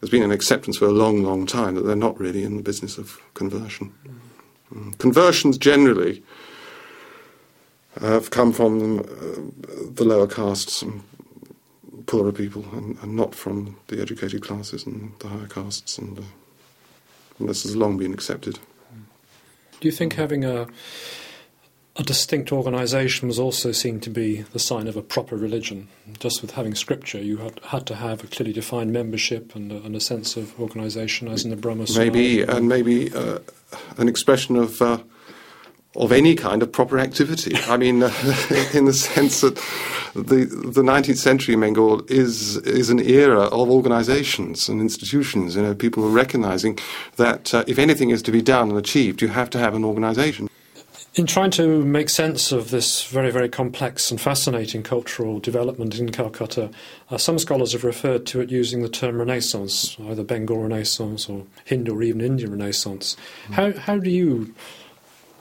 There's 0.00 0.10
been 0.10 0.22
an 0.22 0.30
acceptance 0.30 0.78
for 0.78 0.86
a 0.86 0.92
long, 0.92 1.22
long 1.22 1.46
time 1.46 1.74
that 1.74 1.82
they're 1.82 1.96
not 1.96 2.18
really 2.18 2.42
in 2.42 2.56
the 2.56 2.62
business 2.62 2.96
of 2.96 3.20
conversion. 3.34 3.92
Mm. 4.72 4.96
Conversions 4.98 5.58
generally 5.58 6.22
have 8.00 8.30
come 8.30 8.52
from 8.52 9.00
uh, 9.00 9.04
the 9.92 10.04
lower 10.04 10.26
castes 10.26 10.82
and 10.82 11.02
poorer 12.06 12.32
people, 12.32 12.64
and, 12.72 12.96
and, 13.02 13.16
not 13.16 13.34
from 13.34 13.76
the 13.88 14.00
educated 14.00 14.42
classes 14.42 14.86
and 14.86 15.12
the 15.20 15.28
higher 15.28 15.46
castes, 15.46 15.98
and, 15.98 16.18
uh, 16.18 16.22
and 17.38 17.48
this 17.48 17.62
has 17.62 17.76
long 17.76 17.98
been 17.98 18.12
accepted. 18.12 18.58
Do 19.80 19.88
you 19.88 19.92
think 19.92 20.14
having 20.14 20.44
a 20.44 20.66
a 21.96 22.02
distinct 22.02 22.52
organisation 22.52 23.28
was 23.28 23.38
also 23.38 23.72
seen 23.72 24.00
to 24.00 24.10
be 24.10 24.40
the 24.40 24.58
sign 24.58 24.86
of 24.86 24.96
a 24.96 25.02
proper 25.02 25.36
religion. 25.36 25.88
Just 26.18 26.40
with 26.40 26.52
having 26.52 26.74
scripture, 26.74 27.18
you 27.18 27.38
had, 27.38 27.60
had 27.64 27.86
to 27.88 27.96
have 27.96 28.22
a 28.24 28.26
clearly 28.26 28.52
defined 28.52 28.92
membership 28.92 29.54
and 29.54 29.72
a, 29.72 29.82
and 29.82 29.96
a 29.96 30.00
sense 30.00 30.36
of 30.36 30.58
organisation, 30.58 31.28
as 31.28 31.44
in 31.44 31.50
the 31.50 31.56
Brahma 31.56 31.86
Maybe, 31.96 32.42
and 32.42 32.68
maybe 32.68 33.12
uh, 33.12 33.40
an 33.98 34.08
expression 34.08 34.56
of. 34.56 34.80
Uh, 34.80 34.98
of 35.96 36.12
any 36.12 36.34
kind 36.34 36.62
of 36.62 36.70
proper 36.70 36.98
activity. 36.98 37.56
I 37.66 37.76
mean, 37.76 38.02
uh, 38.02 38.06
in 38.74 38.84
the 38.84 38.92
sense 38.92 39.40
that 39.40 39.56
the 40.14 40.44
the 40.44 40.82
19th 40.82 41.18
century 41.18 41.54
in 41.54 41.60
Bengal 41.60 42.02
is 42.08 42.56
is 42.58 42.90
an 42.90 43.00
era 43.00 43.42
of 43.42 43.68
organisations 43.68 44.68
and 44.68 44.80
institutions. 44.80 45.56
You 45.56 45.62
know, 45.62 45.74
people 45.74 46.04
are 46.04 46.10
recognising 46.10 46.78
that 47.16 47.52
uh, 47.54 47.64
if 47.66 47.78
anything 47.78 48.10
is 48.10 48.22
to 48.22 48.32
be 48.32 48.42
done 48.42 48.70
and 48.70 48.78
achieved, 48.78 49.22
you 49.22 49.28
have 49.28 49.50
to 49.50 49.58
have 49.58 49.74
an 49.74 49.84
organisation. 49.84 50.48
In 51.16 51.26
trying 51.26 51.50
to 51.52 51.84
make 51.84 52.08
sense 52.08 52.52
of 52.52 52.70
this 52.70 53.04
very, 53.04 53.32
very 53.32 53.48
complex 53.48 54.12
and 54.12 54.20
fascinating 54.20 54.84
cultural 54.84 55.40
development 55.40 55.98
in 55.98 56.12
Calcutta, 56.12 56.70
uh, 57.10 57.18
some 57.18 57.36
scholars 57.36 57.72
have 57.72 57.82
referred 57.82 58.26
to 58.26 58.40
it 58.40 58.48
using 58.48 58.82
the 58.82 58.88
term 58.88 59.18
Renaissance, 59.18 59.96
either 60.04 60.22
Bengal 60.22 60.62
Renaissance 60.62 61.28
or 61.28 61.46
Hindu 61.64 61.96
or 61.96 62.04
even 62.04 62.20
Indian 62.20 62.52
Renaissance. 62.52 63.16
Mm. 63.48 63.54
How, 63.54 63.72
how 63.72 63.98
do 63.98 64.08
you 64.08 64.54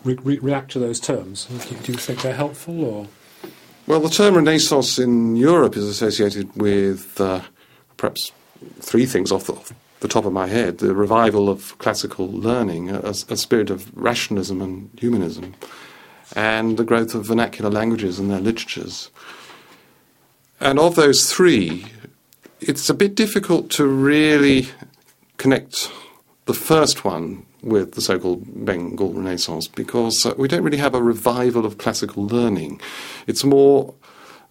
re- 0.03 0.17
re- 0.23 0.39
react 0.39 0.71
to 0.71 0.79
those 0.79 0.99
terms? 0.99 1.45
Do 1.45 1.91
you 1.91 1.97
think 1.97 2.21
they're 2.21 2.33
helpful 2.33 2.83
or? 2.83 3.07
Well, 3.87 3.99
the 3.99 4.09
term 4.09 4.35
Renaissance 4.35 4.99
in 4.99 5.35
Europe 5.35 5.75
is 5.75 5.85
associated 5.85 6.55
with 6.55 7.19
uh, 7.19 7.41
perhaps 7.97 8.31
three 8.79 9.05
things 9.05 9.31
off 9.31 9.45
the, 9.45 9.53
off 9.53 9.73
the 9.99 10.07
top 10.07 10.25
of 10.25 10.33
my 10.33 10.47
head 10.47 10.77
the 10.77 10.93
revival 10.93 11.49
of 11.49 11.77
classical 11.79 12.27
learning, 12.31 12.89
a, 12.89 12.99
a, 12.99 13.37
spirit 13.37 13.69
of 13.69 13.91
rationalism 13.97 14.61
and 14.61 14.89
humanism, 14.97 15.55
and 16.35 16.77
the 16.77 16.83
growth 16.83 17.15
of 17.15 17.25
vernacular 17.25 17.69
languages 17.69 18.19
and 18.19 18.29
their 18.29 18.39
literatures. 18.39 19.09
And 20.59 20.77
of 20.77 20.95
those 20.95 21.31
three, 21.31 21.85
it's 22.59 22.89
a 22.89 22.93
bit 22.93 23.15
difficult 23.15 23.69
to 23.71 23.85
really 23.85 24.67
connect 25.37 25.91
the 26.45 26.53
first 26.53 27.05
one 27.05 27.45
with 27.61 27.93
the 27.93 28.01
so 28.01 28.19
called 28.19 28.43
Bengal 28.65 29.13
Renaissance 29.13 29.67
because 29.67 30.25
uh, 30.25 30.33
we 30.37 30.47
don't 30.47 30.63
really 30.63 30.77
have 30.77 30.95
a 30.95 31.01
revival 31.01 31.65
of 31.65 31.77
classical 31.77 32.25
learning. 32.25 32.79
It's 33.27 33.43
more 33.43 33.93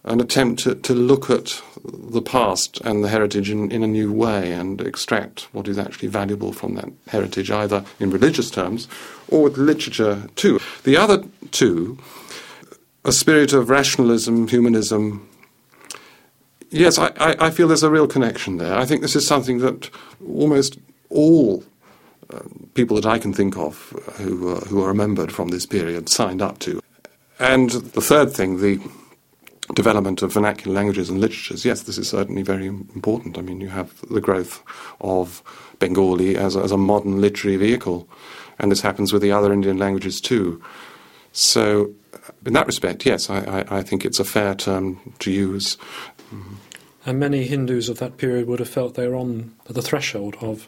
an 0.05 0.21
attempt 0.21 0.63
to, 0.63 0.75
to 0.75 0.93
look 0.93 1.29
at 1.29 1.61
the 1.83 2.21
past 2.21 2.79
and 2.81 3.03
the 3.03 3.09
heritage 3.09 3.49
in, 3.49 3.69
in 3.71 3.83
a 3.83 3.87
new 3.87 4.11
way 4.11 4.53
and 4.53 4.79
extract 4.81 5.53
what 5.53 5.67
is 5.67 5.77
actually 5.77 6.07
valuable 6.07 6.53
from 6.53 6.75
that 6.75 6.89
heritage, 7.07 7.51
either 7.51 7.83
in 7.99 8.09
religious 8.09 8.49
terms 8.49 8.87
or 9.27 9.43
with 9.43 9.57
literature 9.57 10.27
too. 10.35 10.59
The 10.83 10.95
other 10.95 11.23
two, 11.51 11.97
a 13.03 13.11
spirit 13.11 13.51
of 13.51 13.69
rationalism, 13.69 14.47
humanism, 14.47 15.27
yes, 16.69 16.97
I, 16.97 17.07
I, 17.17 17.47
I 17.47 17.49
feel 17.51 17.67
there's 17.67 17.83
a 17.83 17.91
real 17.91 18.07
connection 18.07 18.57
there. 18.57 18.75
I 18.75 18.85
think 18.85 19.01
this 19.01 19.15
is 19.15 19.27
something 19.27 19.59
that 19.59 19.89
almost 20.25 20.77
all 21.09 21.63
people 22.73 22.95
that 22.95 23.05
I 23.05 23.19
can 23.19 23.33
think 23.33 23.57
of 23.57 23.89
who, 24.17 24.55
uh, 24.55 24.59
who 24.61 24.83
are 24.83 24.87
remembered 24.87 25.31
from 25.31 25.49
this 25.49 25.65
period 25.65 26.09
signed 26.09 26.41
up 26.41 26.59
to. 26.59 26.81
And 27.39 27.69
the 27.69 28.01
third 28.01 28.33
thing, 28.33 28.59
the 28.59 28.79
development 29.73 30.21
of 30.21 30.33
vernacular 30.33 30.75
languages 30.75 31.09
and 31.09 31.19
literatures, 31.19 31.65
yes, 31.65 31.83
this 31.83 31.97
is 31.97 32.09
certainly 32.09 32.41
very 32.41 32.67
important. 32.67 33.37
I 33.37 33.41
mean, 33.41 33.61
you 33.61 33.69
have 33.69 33.93
the 34.09 34.21
growth 34.21 34.61
of 35.01 35.41
Bengali 35.79 36.35
as 36.35 36.55
a, 36.55 36.59
as 36.59 36.71
a 36.71 36.77
modern 36.77 37.21
literary 37.21 37.57
vehicle, 37.57 38.07
and 38.59 38.71
this 38.71 38.81
happens 38.81 39.13
with 39.13 39.21
the 39.21 39.31
other 39.31 39.53
Indian 39.53 39.77
languages 39.77 40.19
too. 40.19 40.61
So, 41.31 41.93
in 42.45 42.53
that 42.53 42.67
respect, 42.67 43.05
yes, 43.05 43.29
I, 43.29 43.39
I, 43.39 43.77
I 43.79 43.83
think 43.83 44.03
it's 44.03 44.19
a 44.19 44.25
fair 44.25 44.55
term 44.55 45.13
to 45.19 45.31
use. 45.31 45.77
Mm-hmm. 46.33 46.55
And 47.05 47.19
many 47.19 47.45
Hindus 47.45 47.89
of 47.89 47.99
that 47.99 48.17
period 48.17 48.47
would 48.47 48.59
have 48.59 48.69
felt 48.69 48.95
they 48.95 49.07
were 49.07 49.15
on 49.15 49.55
the 49.65 49.81
threshold 49.81 50.35
of 50.41 50.67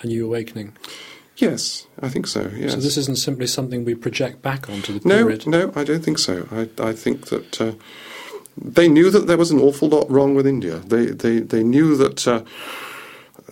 a 0.00 0.06
new 0.06 0.26
awakening. 0.26 0.76
Yes, 1.36 1.86
I 2.00 2.08
think 2.08 2.26
so. 2.26 2.50
Yes. 2.54 2.72
So 2.72 2.80
this 2.80 2.96
isn't 2.96 3.18
simply 3.18 3.46
something 3.46 3.84
we 3.84 3.94
project 3.94 4.40
back 4.40 4.70
onto 4.70 4.98
the 4.98 5.08
no, 5.08 5.24
period. 5.24 5.46
No, 5.46 5.72
I 5.74 5.82
don't 5.82 6.04
think 6.04 6.18
so. 6.18 6.46
I, 6.52 6.90
I 6.90 6.92
think 6.92 7.26
that 7.26 7.60
uh, 7.60 7.72
they 8.56 8.88
knew 8.88 9.10
that 9.10 9.26
there 9.26 9.36
was 9.36 9.50
an 9.50 9.58
awful 9.58 9.88
lot 9.88 10.08
wrong 10.10 10.34
with 10.34 10.46
India. 10.46 10.76
They 10.78 11.06
they, 11.06 11.40
they 11.40 11.64
knew 11.64 11.96
that 11.96 12.28
uh, 12.28 12.44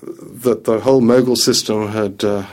that 0.02 0.64
the 0.64 0.80
whole 0.80 1.00
Mughal 1.00 1.36
system 1.36 1.88
had 1.88 2.24
uh, 2.24 2.44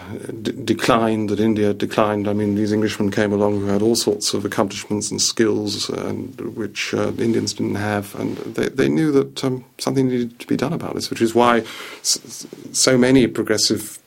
d- 0.42 0.52
declined, 0.64 1.30
that 1.30 1.40
India 1.40 1.74
declined. 1.74 2.28
I 2.28 2.34
mean, 2.34 2.54
these 2.56 2.72
Englishmen 2.72 3.10
came 3.10 3.34
along 3.34 3.60
who 3.60 3.66
had 3.66 3.82
all 3.82 3.96
sorts 3.96 4.34
of 4.36 4.46
accomplishments 4.46 5.10
and 5.10 5.20
skills, 5.20 5.90
and 5.90 6.40
which 6.56 6.94
uh, 6.94 7.12
Indians 7.18 7.54
didn't 7.54 7.76
have, 7.76 8.14
and 8.16 8.38
they 8.38 8.70
they 8.70 8.88
knew 8.90 9.12
that 9.12 9.44
um, 9.44 9.66
something 9.80 10.08
needed 10.10 10.40
to 10.40 10.48
be 10.48 10.56
done 10.56 10.74
about 10.74 10.94
this, 10.94 11.10
which 11.10 11.22
is 11.22 11.34
why 11.34 11.60
s- 12.02 12.46
so 12.72 12.98
many 12.98 13.26
progressive 13.28 13.98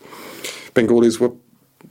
Bengalis 0.75 1.19
were 1.19 1.33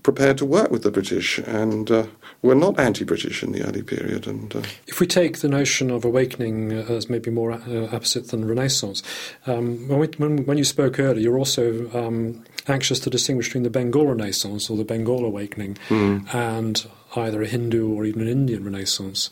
prepared 0.03 0.37
to 0.37 0.45
work 0.45 0.71
with 0.71 0.83
the 0.83 0.91
British 0.91 1.37
and 1.39 1.91
uh, 1.91 2.05
were 2.41 2.55
not 2.55 2.79
anti-British 2.79 3.43
in 3.43 3.51
the 3.51 3.63
early 3.67 3.83
period. 3.83 4.27
And 4.27 4.55
uh, 4.55 4.61
if 4.87 4.99
we 4.99 5.07
take 5.07 5.39
the 5.39 5.47
notion 5.47 5.91
of 5.91 6.03
awakening 6.03 6.73
uh, 6.73 6.85
as 6.89 7.09
maybe 7.09 7.29
more 7.29 7.51
uh, 7.51 7.87
opposite 7.91 8.29
than 8.29 8.47
Renaissance, 8.47 9.03
um, 9.45 9.87
when, 9.87 9.99
we, 9.99 10.07
when, 10.17 10.45
when, 10.45 10.57
you 10.57 10.63
spoke 10.63 10.99
earlier, 10.99 11.21
you're 11.21 11.37
also 11.37 11.89
um, 11.93 12.43
anxious 12.67 12.99
to 13.01 13.09
distinguish 13.09 13.47
between 13.47 13.63
the 13.63 13.69
Bengal 13.69 14.07
Renaissance 14.07 14.69
or 14.69 14.77
the 14.77 14.83
Bengal 14.83 15.25
awakening 15.25 15.77
mm. 15.89 16.33
and 16.33 16.85
either 17.15 17.41
a 17.41 17.47
Hindu 17.47 17.93
or 17.93 18.05
even 18.05 18.21
an 18.21 18.27
Indian 18.27 18.63
Renaissance. 18.63 19.29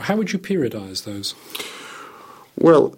How 0.00 0.16
would 0.16 0.32
you 0.32 0.38
periodize 0.38 1.04
those? 1.04 1.34
Well, 2.56 2.96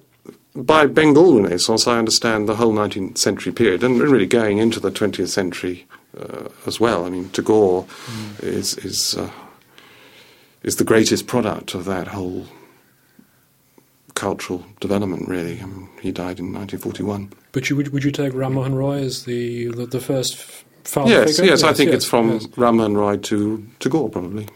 by 0.54 0.86
Bengal 0.86 1.40
Renaissance, 1.40 1.86
I 1.86 1.98
understand 1.98 2.48
the 2.48 2.56
whole 2.56 2.72
19th 2.72 3.18
century 3.18 3.52
period, 3.52 3.82
and 3.82 4.00
really 4.00 4.26
going 4.26 4.58
into 4.58 4.80
the 4.80 4.90
20th 4.90 5.28
century 5.28 5.86
uh, 6.18 6.48
as 6.66 6.80
well. 6.80 7.04
I 7.04 7.10
mean, 7.10 7.28
Tagore 7.30 7.84
mm. 7.84 8.42
is 8.42 8.76
is 8.78 9.16
uh, 9.16 9.30
is 10.62 10.76
the 10.76 10.84
greatest 10.84 11.26
product 11.26 11.74
of 11.74 11.84
that 11.84 12.08
whole 12.08 12.46
cultural 14.14 14.64
development. 14.80 15.28
Really, 15.28 15.60
I 15.60 15.66
mean, 15.66 15.88
he 16.00 16.12
died 16.12 16.38
in 16.38 16.52
1941. 16.52 17.32
But 17.52 17.70
you, 17.70 17.76
would 17.76 17.88
would 17.92 18.04
you 18.04 18.10
take 18.10 18.34
Ram 18.34 18.54
Mohan 18.54 18.74
Roy 18.74 18.98
as 18.98 19.24
the 19.24 19.68
the, 19.68 19.86
the 19.86 20.00
first 20.00 20.36
father 20.84 21.10
yes, 21.10 21.36
figure? 21.36 21.50
Yes, 21.50 21.62
yes, 21.62 21.70
I 21.70 21.72
think 21.72 21.88
yes, 21.88 21.96
it's 21.98 22.06
from 22.06 22.32
yes. 22.32 22.48
Ram 22.56 22.76
Mohan 22.76 22.96
Roy 22.96 23.16
to 23.16 23.66
Tagore 23.78 24.10
probably. 24.10 24.48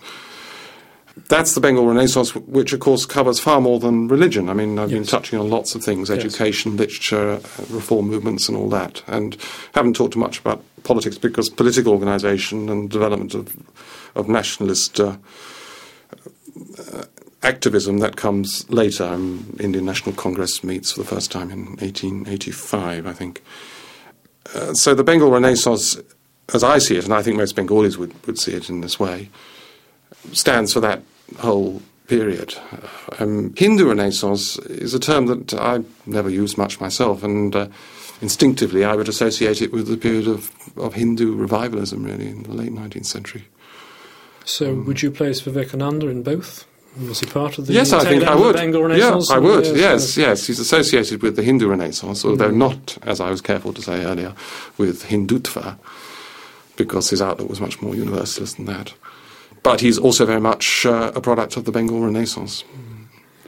That's 1.28 1.54
the 1.54 1.60
Bengal 1.60 1.86
Renaissance, 1.86 2.34
which 2.34 2.72
of 2.72 2.80
course 2.80 3.04
covers 3.04 3.38
far 3.38 3.60
more 3.60 3.78
than 3.78 4.08
religion. 4.08 4.48
I 4.48 4.54
mean, 4.54 4.78
I've 4.78 4.90
yes. 4.90 4.98
been 4.98 5.06
touching 5.06 5.38
on 5.38 5.50
lots 5.50 5.74
of 5.74 5.84
things 5.84 6.10
education, 6.10 6.78
literature, 6.78 7.34
reform 7.68 8.08
movements, 8.08 8.48
and 8.48 8.56
all 8.56 8.70
that. 8.70 9.02
And 9.06 9.36
haven't 9.74 9.94
talked 9.94 10.16
much 10.16 10.38
about 10.40 10.64
politics 10.85 11.18
because 11.18 11.49
political 11.49 11.93
organisation 11.93 12.68
and 12.68 12.91
development 12.91 13.35
of, 13.35 13.57
of 14.14 14.28
nationalist 14.28 15.01
uh, 15.01 15.16
uh, 16.78 17.05
activism 17.43 17.99
that 17.99 18.16
comes 18.16 18.68
later. 18.70 19.05
Um, 19.05 19.57
Indian 19.61 19.85
National 19.85 20.14
Congress 20.14 20.62
meets 20.62 20.93
for 20.93 21.01
the 21.01 21.09
first 21.09 21.30
time 21.30 21.51
in 21.51 21.66
1885, 21.76 23.07
I 23.07 23.12
think. 23.12 23.43
Uh, 24.55 24.74
so 24.74 24.95
the 24.95 25.05
Bengal 25.05 25.30
Renaissance, 25.30 25.99
as 26.53 26.62
I 26.62 26.78
see 26.78 26.97
it, 26.97 27.05
and 27.05 27.14
I 27.14 27.22
think 27.22 27.37
most 27.37 27.57
Bengalis 27.57 27.97
would, 27.97 28.14
would 28.26 28.39
see 28.39 28.53
it 28.53 28.68
in 28.68 28.80
this 28.80 28.99
way, 29.01 29.30
stands 30.33 30.72
for 30.72 30.80
that 30.80 31.03
whole 31.39 31.83
period. 32.09 32.55
Um, 33.18 33.55
Hindu 33.57 33.89
Renaissance 33.89 34.59
is 34.59 34.95
a 34.95 35.01
term 35.01 35.26
that 35.26 35.55
I 35.55 35.83
never 36.07 36.28
used 36.28 36.59
much 36.59 36.80
myself, 36.80 37.22
and 37.22 37.55
uh, 37.55 37.68
instinctively 38.23 38.85
I 38.85 38.95
would 38.95 39.09
associate 39.09 39.61
it 39.61 39.73
with 39.73 39.89
the 39.89 39.97
period 39.97 40.29
of, 40.29 40.51
of 40.77 40.95
Hindu 40.95 41.35
revivalism, 41.35 42.03
really, 42.05 42.29
in 42.29 42.45
the 42.45 42.53
late 42.53 42.73
19th 42.73 43.07
century. 43.07 43.45
So, 44.45 44.70
um, 44.70 44.87
would 44.87 45.03
you 45.03 45.11
place 45.11 45.41
Vivekananda 45.41 46.09
in 46.09 46.23
both? 46.23 46.66
Was 47.07 47.20
he 47.20 47.27
part 47.27 47.59
of 47.59 47.66
the 47.66 47.73
yes? 47.73 47.93
I 47.93 48.05
think 48.05 48.25
I 48.25 48.35
would. 48.35 48.55
Yeah, 48.99 49.20
I 49.31 49.39
would. 49.39 49.64
Yes, 49.77 50.16
yes. 50.16 50.47
He's 50.47 50.61
associated 50.61 51.23
with 51.23 51.37
the 51.37 51.43
Hindu 51.43 51.68
Renaissance, 51.68 52.23
although 52.25 52.51
mm. 52.51 52.57
not, 52.57 52.99
as 53.03 53.18
I 53.18 53.31
was 53.31 53.41
careful 53.41 53.73
to 53.73 53.81
say 53.81 54.05
earlier, 54.05 54.35
with 54.77 55.05
Hindutva, 55.05 55.79
because 56.77 57.09
his 57.09 57.23
outlook 57.23 57.49
was 57.49 57.62
much 57.62 57.81
more 57.81 57.95
universalist 57.95 58.57
than 58.57 58.66
that 58.66 58.93
but 59.62 59.81
he's 59.81 59.99
also 59.99 60.27
very 60.27 60.41
much 60.41 60.85
uh, 60.87 61.12
a 61.14 61.20
product 61.20 61.57
of 61.57 61.64
the 61.64 61.73
Bengal 61.73 62.01
Renaissance. 62.01 62.64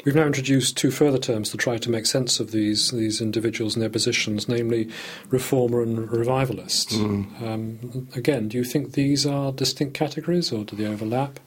We've 0.05 0.15
now 0.15 0.27
introduced 0.27 0.77
two 0.77 0.91
further 0.91 1.19
terms 1.19 1.51
to 1.51 1.57
try 1.57 1.79
to 1.79 1.91
make 1.91 2.05
sense 2.05 2.39
of 2.39 2.51
these 2.51 2.91
these 2.91 3.21
individuals 3.21 3.75
and 3.75 3.83
their 3.83 3.91
positions, 3.91 4.49
namely 4.49 4.91
reformer 5.31 5.83
and 5.83 6.11
revivalist. 6.11 6.91
Mm. 6.91 7.43
Um, 7.43 8.09
again, 8.15 8.49
do 8.49 8.59
you 8.59 8.65
think 8.65 8.93
these 8.93 9.25
are 9.27 9.51
distinct 9.51 9.95
categories 9.95 10.53
or 10.53 10.65
do 10.65 10.77
they 10.77 10.87
overlap? 10.87 11.41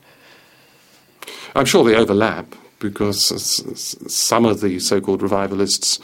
I'm 1.55 1.65
sure 1.65 1.83
they 1.83 1.95
overlap 1.95 2.55
because 2.79 3.19
some 4.11 4.45
of 4.45 4.61
the 4.61 4.79
so-called 4.79 5.21
revivalists, 5.21 5.99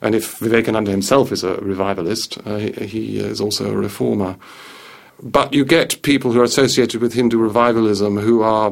and 0.00 0.14
if 0.14 0.38
Vivekananda 0.38 0.90
himself 0.90 1.32
is 1.32 1.42
a 1.42 1.56
revivalist, 1.56 2.38
uh, 2.46 2.56
he 2.58 3.18
is 3.18 3.40
also 3.40 3.72
a 3.72 3.76
reformer. 3.76 4.36
But 5.22 5.54
you 5.54 5.64
get 5.64 6.02
people 6.02 6.32
who 6.32 6.40
are 6.40 6.44
associated 6.44 7.00
with 7.00 7.14
Hindu 7.14 7.38
revivalism 7.38 8.20
who 8.20 8.42
are 8.42 8.70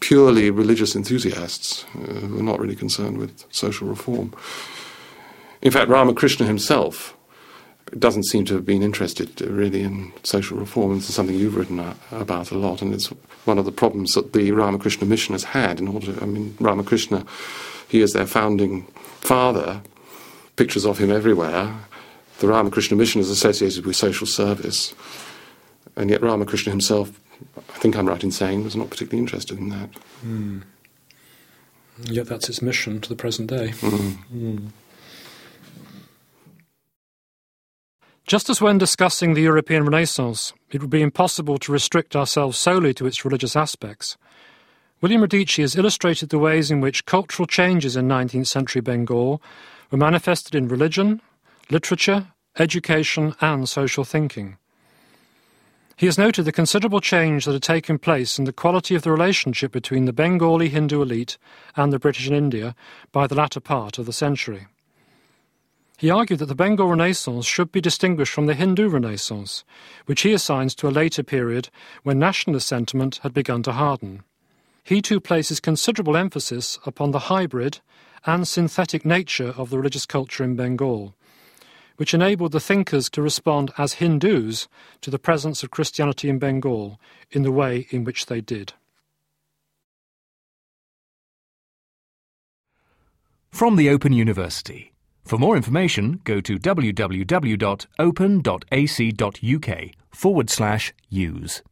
purely 0.00 0.50
religious 0.50 0.94
enthusiasts, 0.94 1.84
uh, 1.94 1.98
who 1.98 2.38
are 2.38 2.42
not 2.42 2.60
really 2.60 2.76
concerned 2.76 3.18
with 3.18 3.44
social 3.50 3.88
reform. 3.88 4.32
In 5.60 5.70
fact, 5.70 5.88
Ramakrishna 5.88 6.46
himself 6.46 7.16
doesn't 7.98 8.24
seem 8.24 8.44
to 8.46 8.54
have 8.54 8.64
been 8.64 8.82
interested 8.82 9.40
really 9.42 9.82
in 9.82 10.12
social 10.22 10.56
reform. 10.56 10.94
This 10.96 11.08
is 11.08 11.14
something 11.14 11.36
you've 11.36 11.56
written 11.56 11.94
about 12.10 12.50
a 12.50 12.58
lot, 12.58 12.80
and 12.82 12.94
it's 12.94 13.08
one 13.44 13.58
of 13.58 13.64
the 13.64 13.72
problems 13.72 14.14
that 14.14 14.32
the 14.32 14.52
Ramakrishna 14.52 15.06
mission 15.06 15.34
has 15.34 15.44
had. 15.44 15.78
In 15.78 15.88
order, 15.88 16.12
to, 16.12 16.22
I 16.22 16.26
mean, 16.26 16.56
Ramakrishna, 16.58 17.24
he 17.88 18.00
is 18.00 18.12
their 18.12 18.26
founding 18.26 18.84
father. 19.20 19.82
Pictures 20.56 20.86
of 20.86 20.98
him 20.98 21.10
everywhere. 21.10 21.74
The 22.38 22.48
Ramakrishna 22.48 22.96
mission 22.96 23.20
is 23.20 23.30
associated 23.30 23.84
with 23.84 23.96
social 23.96 24.26
service. 24.26 24.94
And 25.96 26.08
yet 26.08 26.22
Ramakrishna 26.22 26.70
himself, 26.70 27.20
I 27.56 27.78
think 27.78 27.96
I'm 27.96 28.08
right 28.08 28.22
in 28.22 28.30
saying, 28.30 28.64
was 28.64 28.76
not 28.76 28.90
particularly 28.90 29.22
interested 29.22 29.58
in 29.58 29.68
that. 29.70 29.90
Mm. 30.24 30.62
Yet 32.04 32.26
that's 32.26 32.48
its 32.48 32.62
mission 32.62 33.00
to 33.00 33.08
the 33.08 33.16
present 33.16 33.50
day. 33.50 33.68
Mm. 33.68 34.18
Mm. 34.34 34.68
Just 38.26 38.48
as 38.48 38.60
when 38.60 38.78
discussing 38.78 39.34
the 39.34 39.42
European 39.42 39.84
Renaissance, 39.84 40.52
it 40.70 40.80
would 40.80 40.90
be 40.90 41.02
impossible 41.02 41.58
to 41.58 41.72
restrict 41.72 42.16
ourselves 42.16 42.56
solely 42.56 42.94
to 42.94 43.06
its 43.06 43.24
religious 43.24 43.56
aspects, 43.56 44.16
William 45.02 45.20
Radice 45.20 45.60
has 45.60 45.74
illustrated 45.74 46.28
the 46.28 46.38
ways 46.38 46.70
in 46.70 46.80
which 46.80 47.06
cultural 47.06 47.44
changes 47.44 47.96
in 47.96 48.06
19th 48.06 48.46
century 48.46 48.80
Bengal 48.80 49.42
were 49.90 49.98
manifested 49.98 50.54
in 50.54 50.68
religion, 50.68 51.20
literature, 51.70 52.28
education, 52.56 53.34
and 53.40 53.68
social 53.68 54.04
thinking. 54.04 54.58
He 56.02 56.06
has 56.06 56.18
noted 56.18 56.46
the 56.46 56.50
considerable 56.50 57.00
change 57.00 57.44
that 57.44 57.52
had 57.52 57.62
taken 57.62 57.96
place 57.96 58.36
in 58.36 58.44
the 58.44 58.52
quality 58.52 58.96
of 58.96 59.02
the 59.02 59.12
relationship 59.12 59.70
between 59.70 60.04
the 60.04 60.12
Bengali 60.12 60.68
Hindu 60.68 61.00
elite 61.00 61.38
and 61.76 61.92
the 61.92 62.00
British 62.00 62.26
in 62.26 62.34
India 62.34 62.74
by 63.12 63.28
the 63.28 63.36
latter 63.36 63.60
part 63.60 63.98
of 63.98 64.06
the 64.06 64.12
century. 64.12 64.66
He 65.98 66.10
argued 66.10 66.40
that 66.40 66.46
the 66.46 66.56
Bengal 66.56 66.88
Renaissance 66.88 67.46
should 67.46 67.70
be 67.70 67.80
distinguished 67.80 68.32
from 68.32 68.46
the 68.46 68.54
Hindu 68.54 68.88
Renaissance, 68.88 69.62
which 70.06 70.22
he 70.22 70.32
assigns 70.32 70.74
to 70.74 70.88
a 70.88 70.90
later 70.90 71.22
period 71.22 71.68
when 72.02 72.18
nationalist 72.18 72.66
sentiment 72.66 73.20
had 73.22 73.32
begun 73.32 73.62
to 73.62 73.70
harden. 73.70 74.24
He 74.82 75.02
too 75.02 75.20
places 75.20 75.60
considerable 75.60 76.16
emphasis 76.16 76.80
upon 76.84 77.12
the 77.12 77.30
hybrid 77.30 77.78
and 78.26 78.48
synthetic 78.48 79.04
nature 79.04 79.54
of 79.56 79.70
the 79.70 79.78
religious 79.78 80.06
culture 80.06 80.42
in 80.42 80.56
Bengal, 80.56 81.14
which 81.96 82.14
enabled 82.14 82.52
the 82.52 82.60
thinkers 82.60 83.08
to 83.10 83.22
respond 83.22 83.72
as 83.78 83.94
Hindus 83.94 84.68
to 85.00 85.10
the 85.10 85.18
presence 85.18 85.62
of 85.62 85.70
Christianity 85.70 86.28
in 86.28 86.38
Bengal 86.38 87.00
in 87.30 87.42
the 87.42 87.52
way 87.52 87.86
in 87.90 88.04
which 88.04 88.26
they 88.26 88.40
did. 88.40 88.74
From 93.50 93.76
the 93.76 93.90
Open 93.90 94.12
University. 94.12 94.92
For 95.24 95.38
more 95.38 95.56
information, 95.56 96.20
go 96.24 96.40
to 96.40 96.58
www.open.ac.uk 96.58 97.60
forward 100.10 100.50
slash 100.50 100.92
use. 101.08 101.62